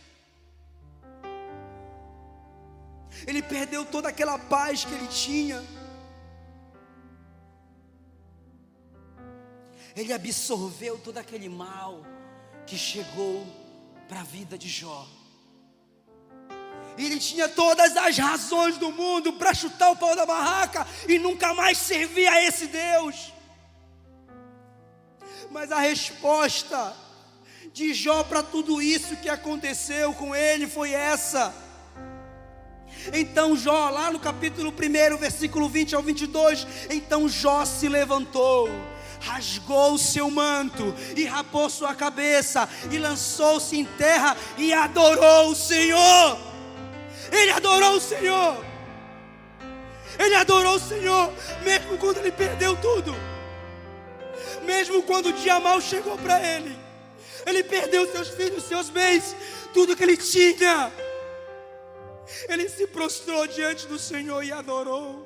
Ele 3.25 3.41
perdeu 3.41 3.84
toda 3.86 4.09
aquela 4.09 4.38
paz 4.38 4.86
que 4.86 4.93
ele 4.93 5.07
tinha. 5.07 5.63
ele 10.01 10.13
absorveu 10.13 10.97
todo 10.99 11.17
aquele 11.17 11.49
mal 11.49 12.05
que 12.67 12.78
chegou 12.78 13.45
para 14.07 14.21
a 14.21 14.23
vida 14.23 14.55
de 14.57 14.69
Jó. 14.69 15.07
Ele 16.98 17.20
tinha 17.20 17.48
todas 17.48 17.95
as 17.95 18.18
razões 18.18 18.78
do 18.78 18.91
mundo 18.91 19.34
para 19.34 19.54
chutar 19.54 19.91
o 19.91 19.95
pau 19.95 20.16
da 20.16 20.26
barraca 20.26 20.88
e 21.08 21.20
nunca 21.20 21.54
mais 21.54 21.78
servir 21.78 22.28
a 22.28 22.43
esse 22.43 22.68
Deus. 22.68 23.32
Mas 25.52 25.72
a 25.72 25.80
resposta 25.80 26.95
de 27.72 27.93
Jó 27.93 28.24
para 28.24 28.41
tudo 28.41 28.82
isso 28.82 29.16
que 29.18 29.30
aconteceu 29.30 30.14
com 30.14 30.36
ele 30.36 30.68
foi 30.68 30.91
essa. 30.91 31.54
Então 33.14 33.56
Jó, 33.56 33.89
lá 33.89 34.12
no 34.12 34.20
capítulo 34.20 34.74
1, 34.74 35.18
versículo 35.18 35.70
20 35.70 35.95
ao 35.95 36.02
22, 36.02 36.68
então 36.89 37.30
Jó 37.30 37.64
se 37.64 37.88
levantou, 37.88 38.68
rasgou 39.22 39.93
o 39.93 40.00
seu 40.00 40.32
manto 40.32 40.95
e 41.16 41.26
rapou 41.26 41.70
sua 41.70 41.93
cabeça 41.93 42.68
e 42.91 42.98
lançou-se 42.98 43.78
em 43.78 43.86
terra 43.86 44.36
e 44.58 44.74
adorou 44.74 45.52
o 45.52 45.56
Senhor. 45.56 46.47
Ele 47.32 47.51
adorou 47.51 47.95
o 47.95 48.01
Senhor. 48.01 48.65
Ele 50.19 50.36
adorou 50.36 50.75
o 50.75 50.80
Senhor, 50.80 51.32
mesmo 51.63 51.97
quando 51.97 52.17
ele 52.17 52.32
perdeu 52.32 52.75
tudo. 52.78 53.15
Mesmo 54.63 55.03
quando 55.03 55.28
o 55.28 55.34
dia 55.34 55.59
mal 55.59 55.80
chegou 55.80 56.17
para 56.17 56.41
ele. 56.41 56.78
Ele 57.45 57.63
perdeu 57.63 58.11
seus 58.11 58.30
filhos, 58.30 58.63
seus 58.63 58.89
bens, 58.89 59.36
tudo 59.73 59.95
que 59.95 60.03
ele 60.03 60.17
tinha. 60.17 60.91
Ele 62.49 62.67
se 62.67 62.86
prostrou 62.88 63.47
diante 63.47 63.88
do 63.88 63.97
Senhor 63.97 64.43
e 64.43 64.51
adorou. 64.51 65.25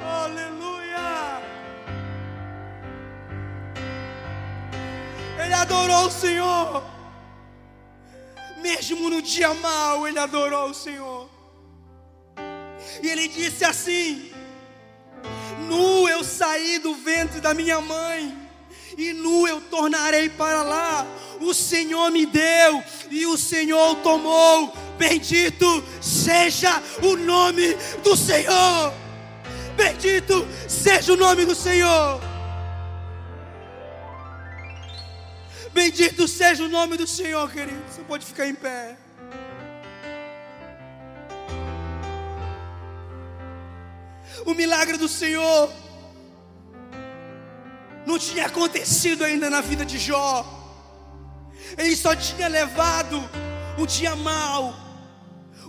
Aleluia! 0.00 1.42
Ele 5.44 5.54
adorou 5.54 6.06
o 6.06 6.10
Senhor. 6.10 6.97
Mesmo 8.60 9.08
no 9.08 9.22
dia 9.22 9.54
mau, 9.54 10.06
ele 10.06 10.18
adorou 10.18 10.70
o 10.70 10.74
Senhor. 10.74 11.28
E 13.02 13.08
ele 13.08 13.28
disse 13.28 13.64
assim: 13.64 14.30
Nu 15.68 16.08
eu 16.08 16.24
saí 16.24 16.78
do 16.78 16.94
ventre 16.94 17.40
da 17.40 17.54
minha 17.54 17.80
mãe, 17.80 18.36
e 18.96 19.12
nu 19.12 19.46
eu 19.46 19.60
tornarei 19.60 20.28
para 20.28 20.62
lá. 20.62 21.06
O 21.40 21.54
Senhor 21.54 22.10
me 22.10 22.26
deu 22.26 22.82
e 23.10 23.24
o 23.26 23.38
Senhor 23.38 23.96
tomou. 23.96 24.74
Bendito 24.98 25.84
seja 26.00 26.82
o 27.00 27.14
nome 27.16 27.76
do 28.02 28.16
Senhor. 28.16 28.92
Bendito 29.76 30.46
seja 30.68 31.12
o 31.12 31.16
nome 31.16 31.44
do 31.44 31.54
Senhor. 31.54 32.20
Bendito 35.78 36.26
seja 36.26 36.64
o 36.64 36.68
nome 36.68 36.96
do 36.96 37.06
Senhor, 37.06 37.48
querido. 37.52 37.80
Você 37.88 38.02
pode 38.02 38.26
ficar 38.26 38.48
em 38.48 38.54
pé. 38.54 38.96
O 44.44 44.54
milagre 44.54 44.96
do 44.96 45.06
Senhor 45.06 45.72
não 48.04 48.18
tinha 48.18 48.46
acontecido 48.46 49.22
ainda 49.22 49.48
na 49.48 49.60
vida 49.60 49.86
de 49.86 49.98
Jó. 49.98 50.44
Ele 51.76 51.94
só 51.94 52.16
tinha 52.16 52.48
levado 52.48 53.16
o 53.78 53.86
dia 53.86 54.16
mal. 54.16 54.74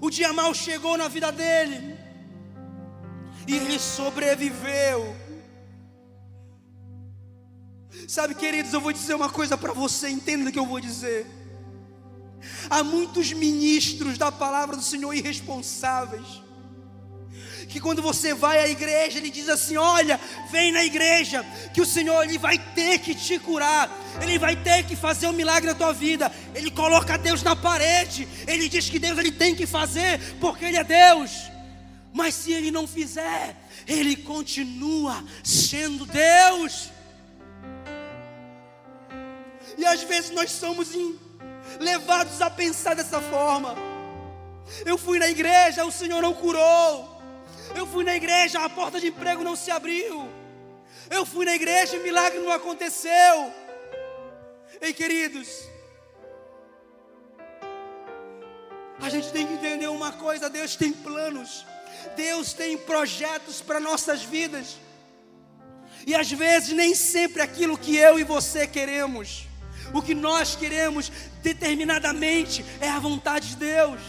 O 0.01 0.09
dia 0.09 0.33
mal 0.33 0.55
chegou 0.55 0.97
na 0.97 1.07
vida 1.07 1.31
dele. 1.31 1.95
E 3.47 3.55
ele 3.57 3.77
sobreviveu. 3.77 5.15
Sabe, 8.09 8.33
queridos, 8.33 8.73
eu 8.73 8.81
vou 8.81 8.91
dizer 8.91 9.13
uma 9.13 9.29
coisa 9.29 9.55
para 9.55 9.71
você, 9.71 10.09
entenda 10.09 10.49
o 10.49 10.51
que 10.51 10.57
eu 10.57 10.65
vou 10.65 10.79
dizer. 10.79 11.27
Há 12.67 12.83
muitos 12.83 13.31
ministros 13.33 14.17
da 14.17 14.31
palavra 14.31 14.75
do 14.75 14.81
Senhor 14.81 15.13
irresponsáveis 15.13 16.41
que 17.69 17.79
quando 17.79 18.01
você 18.01 18.33
vai 18.33 18.57
à 18.61 18.67
igreja, 18.67 19.19
ele 19.19 19.29
diz 19.29 19.47
assim: 19.47 19.77
Olha, 19.77 20.19
vem 20.49 20.71
na 20.71 20.83
igreja, 20.83 21.45
que 21.71 21.81
o 21.81 21.85
Senhor 21.85 22.23
ele 22.23 22.39
vai 22.39 22.57
ter 22.57 22.97
que 22.97 23.13
te 23.13 23.37
curar, 23.37 23.95
ele 24.19 24.39
vai 24.39 24.55
ter 24.55 24.87
que 24.87 24.95
fazer 24.95 25.27
um 25.27 25.33
milagre 25.33 25.69
na 25.69 25.75
tua 25.75 25.93
vida. 25.93 26.31
Ele 26.55 26.71
coloca 26.71 27.15
Deus 27.15 27.43
na 27.43 27.55
parede, 27.55 28.27
ele 28.47 28.67
diz 28.67 28.89
que 28.89 28.97
Deus 28.97 29.19
ele 29.19 29.31
tem 29.31 29.53
que 29.53 29.67
fazer, 29.67 30.19
porque 30.41 30.65
Ele 30.65 30.77
é 30.77 30.83
Deus. 30.83 31.31
Mas 32.11 32.33
se 32.33 32.51
ele 32.51 32.71
não 32.71 32.87
fizer, 32.87 33.55
ele 33.85 34.15
continua 34.15 35.23
sendo 35.43 36.07
Deus. 36.07 36.89
E 39.79 39.85
às 39.85 40.03
vezes 40.03 40.29
nós 40.31 40.51
somos 40.51 40.89
levados 41.79 42.41
a 42.41 42.49
pensar 42.49 42.95
dessa 42.95 43.21
forma. 43.21 43.75
Eu 44.85 44.97
fui 44.97 45.17
na 45.17 45.29
igreja, 45.29 45.85
o 45.85 45.91
Senhor 45.91 46.21
não 46.21 46.33
curou. 46.33 47.17
Eu 47.73 47.87
fui 47.87 48.03
na 48.03 48.13
igreja, 48.13 48.59
a 48.59 48.69
porta 48.69 48.99
de 48.99 49.07
emprego 49.07 49.41
não 49.41 49.55
se 49.55 49.71
abriu. 49.71 50.27
Eu 51.09 51.25
fui 51.25 51.45
na 51.45 51.55
igreja 51.55 51.95
e 51.95 52.03
milagre 52.03 52.39
não 52.39 52.51
aconteceu. 52.51 53.53
Ei, 54.81 54.93
queridos, 54.93 55.47
a 59.01 59.09
gente 59.09 59.31
tem 59.31 59.47
que 59.47 59.53
entender 59.53 59.87
uma 59.87 60.11
coisa: 60.11 60.49
Deus 60.49 60.75
tem 60.75 60.91
planos, 60.91 61.65
Deus 62.17 62.51
tem 62.51 62.77
projetos 62.77 63.61
para 63.61 63.79
nossas 63.79 64.23
vidas. 64.23 64.77
E 66.05 66.13
às 66.13 66.29
vezes 66.29 66.73
nem 66.73 66.93
sempre 66.93 67.41
aquilo 67.41 67.77
que 67.77 67.95
eu 67.95 68.19
e 68.19 68.23
você 68.23 68.67
queremos, 68.67 69.48
o 69.93 70.01
que 70.01 70.13
nós 70.13 70.55
queremos 70.55 71.11
determinadamente 71.41 72.65
é 72.79 72.89
a 72.89 72.99
vontade 72.99 73.49
de 73.49 73.55
Deus. 73.57 73.99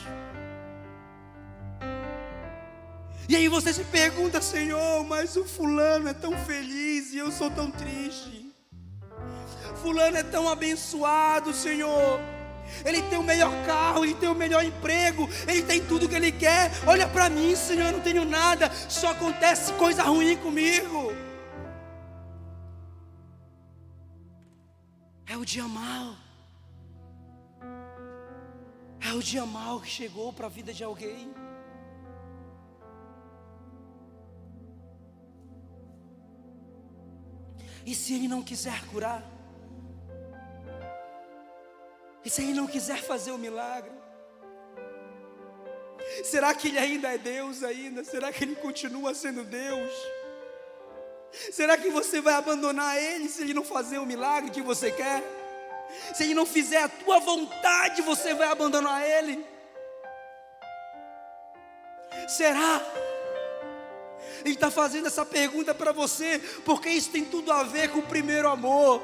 E 3.29 3.37
aí 3.37 3.47
você 3.47 3.73
se 3.73 3.85
pergunta, 3.85 4.41
Senhor, 4.41 5.05
mas 5.05 5.37
o 5.37 5.45
fulano 5.45 6.09
é 6.09 6.13
tão 6.13 6.37
feliz 6.37 7.13
e 7.13 7.19
eu 7.19 7.31
sou 7.31 7.49
tão 7.49 7.71
triste. 7.71 8.53
Fulano 9.83 10.17
é 10.17 10.23
tão 10.23 10.49
abençoado, 10.49 11.55
Senhor. 11.55 12.21
Ele 12.85 13.03
tem 13.03 13.19
o 13.19 13.23
melhor 13.23 13.53
carro, 13.65 14.05
ele 14.05 14.15
tem 14.15 14.29
o 14.29 14.35
melhor 14.35 14.65
emprego, 14.65 15.29
ele 15.47 15.63
tem 15.63 15.81
tudo 15.81 16.09
que 16.09 16.15
ele 16.15 16.33
quer. 16.33 16.71
Olha 16.87 17.07
para 17.07 17.31
mim, 17.31 17.55
Senhor, 17.55 17.87
eu 17.87 17.93
não 17.93 18.01
tenho 18.01 18.25
nada, 18.25 18.71
só 18.89 19.13
acontece 19.13 19.73
coisa 19.75 20.03
ruim 20.03 20.37
comigo. 20.37 21.13
O 25.41 25.45
dia 25.45 25.67
mal. 25.67 26.17
É 29.01 29.13
o 29.15 29.23
dia 29.23 29.47
mal 29.47 29.81
que 29.81 29.89
chegou 29.89 30.33
para 30.33 30.47
a 30.47 30.51
vida 30.51 30.73
de 30.73 30.85
alguém. 30.85 31.33
E 37.87 37.95
se 37.95 38.15
Ele 38.15 38.29
não 38.29 38.43
quiser 38.43 38.85
curar? 38.89 39.25
E 42.23 42.29
se 42.29 42.43
Ele 42.43 42.53
não 42.53 42.67
quiser 42.67 43.03
fazer 43.03 43.31
o 43.31 43.39
milagre? 43.39 43.93
Será 46.23 46.55
que 46.55 46.69
Ele 46.69 46.79
ainda 46.79 47.09
é 47.09 47.17
Deus 47.17 47.63
ainda? 47.63 48.05
Será 48.05 48.31
que 48.31 48.45
Ele 48.45 48.57
continua 48.57 49.15
sendo 49.15 49.43
Deus? 49.43 50.20
Será 51.53 51.77
que 51.77 51.91
você 51.91 52.21
vai 52.21 52.35
abandonar 52.35 52.97
Ele 52.97 53.29
se 53.29 53.43
Ele 53.43 53.55
não 53.55 53.65
fazer 53.65 53.99
o 53.99 54.07
milagre 54.07 54.51
que 54.51 54.63
você 54.63 54.91
quer? 54.91 55.23
Se 56.15 56.25
Ele 56.25 56.35
não 56.35 56.47
fizer 56.47 56.83
a 56.83 56.89
tua 56.89 57.21
vontade, 57.21 58.03
você 58.03 58.35
vai 58.35 58.49
abandonar 58.49 59.03
Ele? 59.03 59.45
Será? 62.29 62.81
Ele 64.45 64.55
está 64.55 64.71
fazendo 64.71 65.07
essa 65.07 65.25
pergunta 65.25 65.75
para 65.75 65.93
você, 65.93 66.39
porque 66.65 66.89
isso 66.89 67.11
tem 67.11 67.25
tudo 67.25 67.53
a 67.53 67.63
ver 67.63 67.91
com 67.91 67.99
o 67.99 68.07
primeiro 68.07 68.49
amor. 68.49 69.03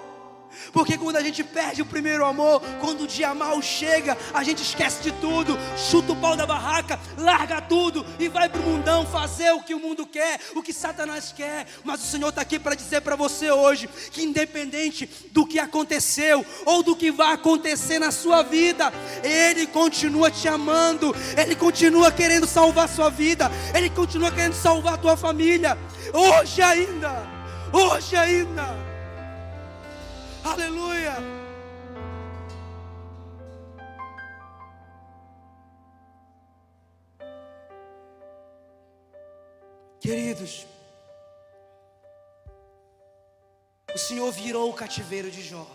Porque 0.72 0.96
quando 0.98 1.16
a 1.16 1.22
gente 1.22 1.42
perde 1.44 1.82
o 1.82 1.86
primeiro 1.86 2.24
amor, 2.24 2.60
quando 2.80 3.02
o 3.02 3.06
dia 3.06 3.34
mal 3.34 3.60
chega, 3.62 4.16
a 4.32 4.42
gente 4.42 4.62
esquece 4.62 5.02
de 5.02 5.12
tudo, 5.12 5.58
chuta 5.76 6.12
o 6.12 6.16
pau 6.16 6.36
da 6.36 6.46
barraca, 6.46 6.98
larga 7.16 7.60
tudo 7.60 8.04
e 8.18 8.28
vai 8.28 8.48
para 8.48 8.60
o 8.60 8.64
mundão 8.64 9.06
fazer 9.06 9.52
o 9.52 9.62
que 9.62 9.74
o 9.74 9.78
mundo 9.78 10.06
quer, 10.06 10.40
o 10.54 10.62
que 10.62 10.72
Satanás 10.72 11.32
quer. 11.32 11.66
Mas 11.84 12.02
o 12.02 12.06
Senhor 12.06 12.28
está 12.28 12.40
aqui 12.40 12.58
para 12.58 12.74
dizer 12.74 13.00
para 13.00 13.16
você 13.16 13.50
hoje 13.50 13.88
que, 14.10 14.22
independente 14.22 15.08
do 15.32 15.46
que 15.46 15.58
aconteceu 15.58 16.44
ou 16.64 16.82
do 16.82 16.96
que 16.96 17.10
vai 17.10 17.34
acontecer 17.34 17.98
na 17.98 18.10
sua 18.10 18.42
vida, 18.42 18.92
Ele 19.22 19.66
continua 19.66 20.30
te 20.30 20.48
amando, 20.48 21.14
Ele 21.36 21.54
continua 21.54 22.10
querendo 22.10 22.46
salvar 22.46 22.88
sua 22.88 23.10
vida, 23.10 23.50
Ele 23.74 23.90
continua 23.90 24.30
querendo 24.30 24.54
salvar 24.54 24.94
a 24.94 24.98
tua 24.98 25.16
família. 25.16 25.78
Hoje 26.12 26.62
ainda, 26.62 27.26
hoje 27.72 28.16
ainda. 28.16 28.85
Aleluia. 30.56 31.16
Queridos, 40.00 40.66
o 43.94 43.98
Senhor 43.98 44.32
virou 44.32 44.70
o 44.70 44.72
cativeiro 44.72 45.30
de 45.30 45.42
Jó. 45.42 45.66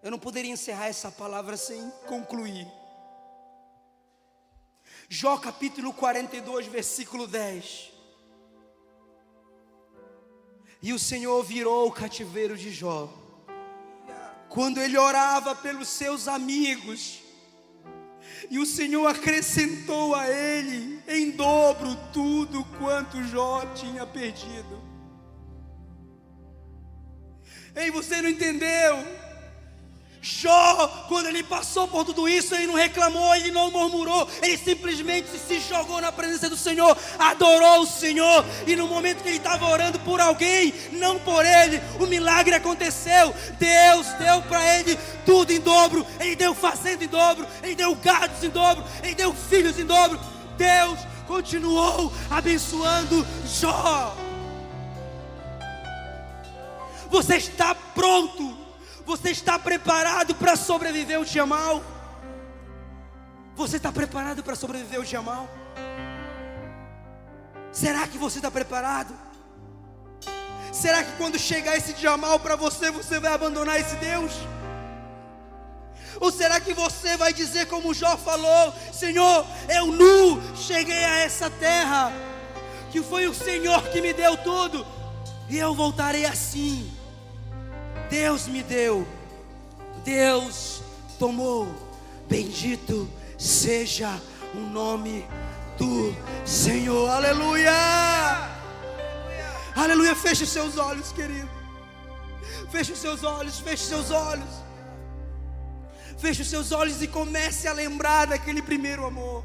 Eu 0.00 0.12
não 0.12 0.18
poderia 0.20 0.52
encerrar 0.52 0.86
essa 0.86 1.10
palavra 1.10 1.56
sem 1.56 1.90
concluir. 2.06 2.70
Jó 5.08 5.38
capítulo 5.38 5.92
42, 5.92 6.68
versículo 6.68 7.26
10. 7.26 7.92
E 10.80 10.92
o 10.92 11.00
Senhor 11.00 11.42
virou 11.42 11.88
o 11.88 11.92
cativeiro 11.92 12.56
de 12.56 12.70
Jó. 12.70 13.25
Quando 14.48 14.78
ele 14.78 14.96
orava 14.96 15.54
pelos 15.54 15.88
seus 15.88 16.28
amigos, 16.28 17.20
e 18.50 18.58
o 18.58 18.66
Senhor 18.66 19.06
acrescentou 19.06 20.14
a 20.14 20.28
ele 20.28 21.02
em 21.08 21.30
dobro 21.30 21.96
tudo 22.12 22.64
quanto 22.78 23.22
Jó 23.24 23.64
tinha 23.74 24.06
perdido. 24.06 24.82
Ei, 27.74 27.90
você 27.90 28.22
não 28.22 28.30
entendeu? 28.30 29.25
Jó, 30.20 31.06
quando 31.08 31.26
ele 31.26 31.42
passou 31.42 31.86
por 31.86 32.04
tudo 32.04 32.28
isso, 32.28 32.54
ele 32.54 32.66
não 32.66 32.74
reclamou, 32.74 33.34
ele 33.34 33.52
não 33.52 33.70
murmurou, 33.70 34.28
ele 34.42 34.58
simplesmente 34.58 35.28
se 35.38 35.60
jogou 35.60 36.00
na 36.00 36.10
presença 36.10 36.50
do 36.50 36.56
Senhor, 36.56 36.96
adorou 37.18 37.82
o 37.82 37.86
Senhor, 37.86 38.44
e 38.66 38.74
no 38.74 38.88
momento 38.88 39.22
que 39.22 39.28
ele 39.28 39.36
estava 39.36 39.68
orando 39.68 40.00
por 40.00 40.20
alguém, 40.20 40.74
não 40.92 41.18
por 41.20 41.44
ele, 41.44 41.80
o 42.00 42.06
milagre 42.06 42.54
aconteceu. 42.54 43.32
Deus 43.58 44.06
deu 44.18 44.42
para 44.42 44.78
ele 44.78 44.98
tudo 45.24 45.52
em 45.52 45.60
dobro, 45.60 46.04
ele 46.18 46.34
deu 46.34 46.54
fazenda 46.54 47.04
em 47.04 47.08
dobro, 47.08 47.46
ele 47.62 47.76
deu 47.76 47.94
gados 47.94 48.42
em 48.42 48.50
dobro, 48.50 48.84
ele 49.02 49.14
deu 49.14 49.32
filhos 49.32 49.78
em 49.78 49.86
dobro. 49.86 50.18
Deus 50.56 50.98
continuou 51.26 52.12
abençoando 52.30 53.26
Jó. 53.46 54.16
Você 57.10 57.36
está 57.36 57.74
pronto? 57.74 58.65
Você 59.06 59.30
está 59.30 59.56
preparado 59.56 60.34
para 60.34 60.56
sobreviver 60.56 61.20
o 61.20 61.24
dia 61.24 61.46
mal? 61.46 61.80
Você 63.54 63.76
está 63.76 63.92
preparado 63.92 64.42
para 64.42 64.56
sobreviver 64.56 64.98
o 65.00 65.04
dia 65.04 65.22
mal? 65.22 65.48
Será 67.70 68.08
que 68.08 68.18
você 68.18 68.38
está 68.38 68.50
preparado? 68.50 69.14
Será 70.72 71.04
que 71.04 71.12
quando 71.12 71.38
chegar 71.38 71.76
esse 71.76 71.92
dia 71.92 72.16
mal 72.16 72.40
para 72.40 72.56
você, 72.56 72.90
você 72.90 73.20
vai 73.20 73.32
abandonar 73.32 73.80
esse 73.80 73.94
Deus? 73.96 74.32
Ou 76.20 76.32
será 76.32 76.58
que 76.58 76.74
você 76.74 77.16
vai 77.16 77.32
dizer 77.32 77.66
como 77.66 77.94
Jó 77.94 78.16
falou: 78.16 78.74
Senhor, 78.92 79.46
eu 79.68 79.86
nu 79.86 80.42
cheguei 80.56 81.04
a 81.04 81.18
essa 81.18 81.48
terra, 81.48 82.10
que 82.90 83.00
foi 83.00 83.28
o 83.28 83.34
Senhor 83.34 83.88
que 83.88 84.00
me 84.00 84.12
deu 84.12 84.36
tudo, 84.38 84.84
e 85.48 85.56
eu 85.56 85.76
voltarei 85.76 86.26
assim. 86.26 86.95
Deus 88.08 88.46
me 88.46 88.62
deu, 88.62 89.06
Deus 90.04 90.82
tomou. 91.18 91.66
Bendito 92.28 93.08
seja 93.38 94.20
o 94.54 94.58
nome 94.58 95.24
do 95.78 96.14
Senhor. 96.44 97.08
Aleluia! 97.10 97.72
Aleluia! 99.74 100.14
Feche 100.14 100.44
os 100.44 100.50
seus 100.50 100.76
olhos, 100.76 101.12
querido. 101.12 101.48
Feche 102.70 102.92
os 102.92 102.98
seus 102.98 103.22
olhos, 103.22 103.60
feche 103.60 103.82
os 103.82 103.88
seus 103.88 104.10
olhos. 104.10 104.66
Feche 106.18 106.42
os 106.42 106.48
seus 106.48 106.72
olhos 106.72 107.02
e 107.02 107.06
comece 107.06 107.68
a 107.68 107.72
lembrar 107.72 108.26
daquele 108.26 108.62
primeiro 108.62 109.04
amor. 109.06 109.44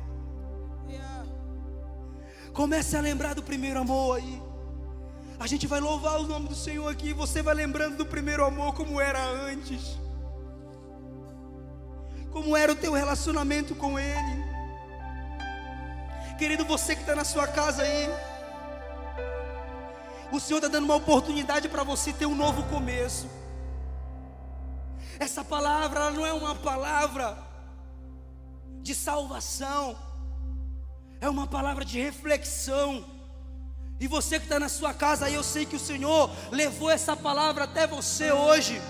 Comece 2.54 2.98
a 2.98 3.02
lembrar 3.02 3.34
do 3.34 3.44
primeiro 3.44 3.80
amor 3.80 4.18
aí. 4.18 4.51
A 5.42 5.48
gente 5.48 5.66
vai 5.66 5.80
louvar 5.80 6.20
o 6.20 6.28
nome 6.28 6.48
do 6.48 6.54
Senhor 6.54 6.88
aqui. 6.88 7.14
Você 7.14 7.42
vai 7.42 7.56
lembrando 7.56 7.98
do 7.98 8.06
primeiro 8.06 8.46
amor 8.46 8.76
como 8.76 9.02
era 9.02 9.20
antes. 9.26 9.98
Como 12.32 12.56
era 12.56 12.72
o 12.72 12.76
teu 12.76 12.94
relacionamento 12.94 13.74
com 13.74 13.98
Ele. 13.98 14.44
Querido, 16.38 16.64
você 16.64 16.94
que 16.94 17.02
está 17.02 17.16
na 17.16 17.24
sua 17.24 17.48
casa 17.48 17.82
aí. 17.82 18.08
O 20.32 20.40
Senhor 20.40 20.60
está 20.60 20.68
dando 20.68 20.84
uma 20.84 20.94
oportunidade 20.94 21.68
para 21.70 21.84
você 21.84 22.14
ter 22.14 22.28
um 22.28 22.36
novo 22.36 22.62
começo. 22.66 23.28
Essa 25.20 25.44
palavra 25.44 26.12
não 26.12 26.24
é 26.24 26.32
uma 26.32 26.54
palavra 26.54 27.36
de 28.84 28.94
salvação, 28.94 29.98
é 31.20 31.28
uma 31.28 31.48
palavra 31.48 31.84
de 31.84 32.00
reflexão. 32.00 33.21
E 34.02 34.08
você 34.08 34.40
que 34.40 34.46
está 34.46 34.60
na 34.60 34.68
sua 34.68 34.96
casa 34.96 35.30
eu 35.30 35.44
sei 35.44 35.64
que 35.64 35.76
o 35.76 35.80
Senhor 35.80 36.28
levou 36.52 36.90
essa 36.90 37.16
palavra 37.16 37.66
até 37.66 37.86
você 37.86 38.32
hoje, 38.32 38.82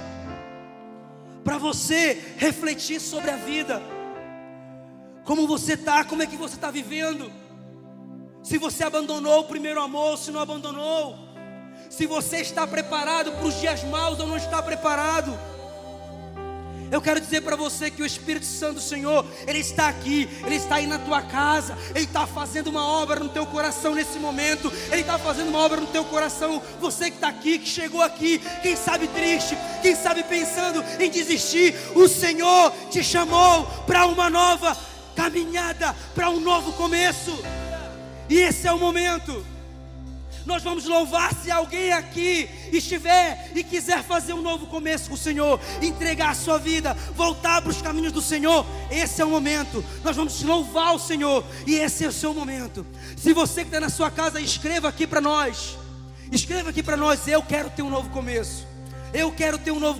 para 1.44 1.58
você 1.58 2.34
refletir 2.38 3.02
sobre 3.02 3.30
a 3.30 3.36
vida. 3.36 3.82
Como 5.26 5.46
você 5.46 5.74
está, 5.74 6.06
como 6.06 6.24
é 6.24 6.26
que 6.26 6.38
você 6.38 6.56
está 6.56 6.72
vivendo? 6.72 7.30
Se 8.42 8.58
você 8.58 8.86
abandonou 8.86 9.42
o 9.42 9.48
primeiro 9.50 9.82
amor, 9.82 10.18
se 10.18 10.32
não 10.32 10.40
abandonou, 10.40 11.20
se 11.90 12.06
você 12.06 12.38
está 12.38 12.66
preparado 12.66 13.34
para 13.34 13.46
os 13.48 13.60
dias 13.60 13.84
maus 13.84 14.18
ou 14.18 14.26
não 14.26 14.38
está 14.38 14.64
preparado. 14.64 15.38
Eu 16.92 17.02
quero 17.02 17.22
dizer 17.22 17.42
para 17.42 17.56
você 17.56 17.90
que 17.90 18.04
o 18.04 18.06
Espírito 18.06 18.46
Santo 18.46 18.76
do 18.76 18.82
Senhor, 18.82 19.26
Ele 19.48 19.60
está 19.60 19.88
aqui, 19.88 20.28
Ele 20.46 20.56
está 20.56 20.76
aí 20.76 20.86
na 20.86 21.00
tua 21.00 21.22
casa, 21.22 21.78
Ele 21.96 22.04
está 22.04 22.28
fazendo 22.28 22.68
uma 22.68 22.86
obra 22.86 23.22
no 23.22 23.30
teu 23.30 23.46
coração 23.46 23.96
nesse 23.96 24.20
momento, 24.20 24.72
Ele 24.92 25.00
está 25.00 25.18
fazendo 25.18 25.48
uma 25.48 25.60
obra 25.60 25.80
no 25.80 25.88
teu 25.88 26.04
coração. 26.04 26.62
Você 26.82 27.10
que 27.10 27.16
está 27.16 27.30
aqui, 27.30 27.60
que 27.60 27.70
chegou 27.70 28.02
aqui, 28.02 28.42
quem 28.62 28.76
sabe 28.76 29.08
triste, 29.08 29.58
quem 29.82 29.96
sabe 29.96 30.22
pensando 30.24 30.84
em 31.00 31.10
desistir, 31.10 31.74
o 31.96 32.10
Senhor 32.10 32.74
te 32.90 33.02
chamou 33.02 33.66
para 33.88 34.06
uma 34.06 34.30
nova 34.30 34.76
caminhada, 35.16 35.96
para 36.14 36.30
um 36.30 36.42
novo 36.42 36.74
começo, 36.74 37.42
e 38.30 38.38
esse 38.38 38.68
é 38.68 38.74
o 38.74 38.80
momento. 38.80 39.46
Nós 40.46 40.64
vamos 40.64 40.86
louvar 40.86 41.34
se 41.34 41.52
alguém 41.52 41.92
aqui 41.92 42.50
estiver 42.72 43.52
e 43.56 43.64
quiser 43.64 44.04
fazer 44.04 44.34
um 44.34 44.42
novo 44.42 44.68
começo 44.68 45.10
com 45.10 45.16
o 45.16 45.18
Senhor, 45.18 45.60
entregar 45.82 46.30
a 46.30 46.36
sua 46.36 46.58
vida, 46.58 46.94
voltar 47.16 47.62
para 47.62 47.72
os 47.72 47.82
caminhos 47.82 48.14
do 48.14 48.22
Senhor. 48.22 48.66
Esse 48.90 49.22
é 49.22 49.26
o 49.26 49.30
momento. 49.30 49.84
Nós 50.04 50.16
vamos 50.16 50.42
louvar 50.44 50.96
o 50.96 51.00
Senhor 51.00 51.44
e 51.68 51.76
esse 51.76 52.06
é 52.06 52.08
o 52.08 52.12
seu 52.12 52.34
momento. 52.34 52.86
Se 53.18 53.34
você 53.34 53.62
que 53.62 53.68
está 53.68 53.80
na 53.80 53.90
sua 53.90 54.10
casa, 54.10 54.40
escreva 54.40 54.88
aqui 54.88 55.06
para 55.06 55.22
nós. 55.22 55.78
Escreva 56.32 56.70
aqui 56.70 56.82
para 56.82 56.96
nós. 56.96 57.28
Eu 57.28 57.44
quero 57.44 57.70
ter 57.70 57.82
um 57.82 57.90
novo 57.90 58.10
começo. 58.10 58.66
Eu 59.14 59.30
quero 59.32 59.58
ter 59.58 59.72
um 59.72 59.80
novo 59.80 60.00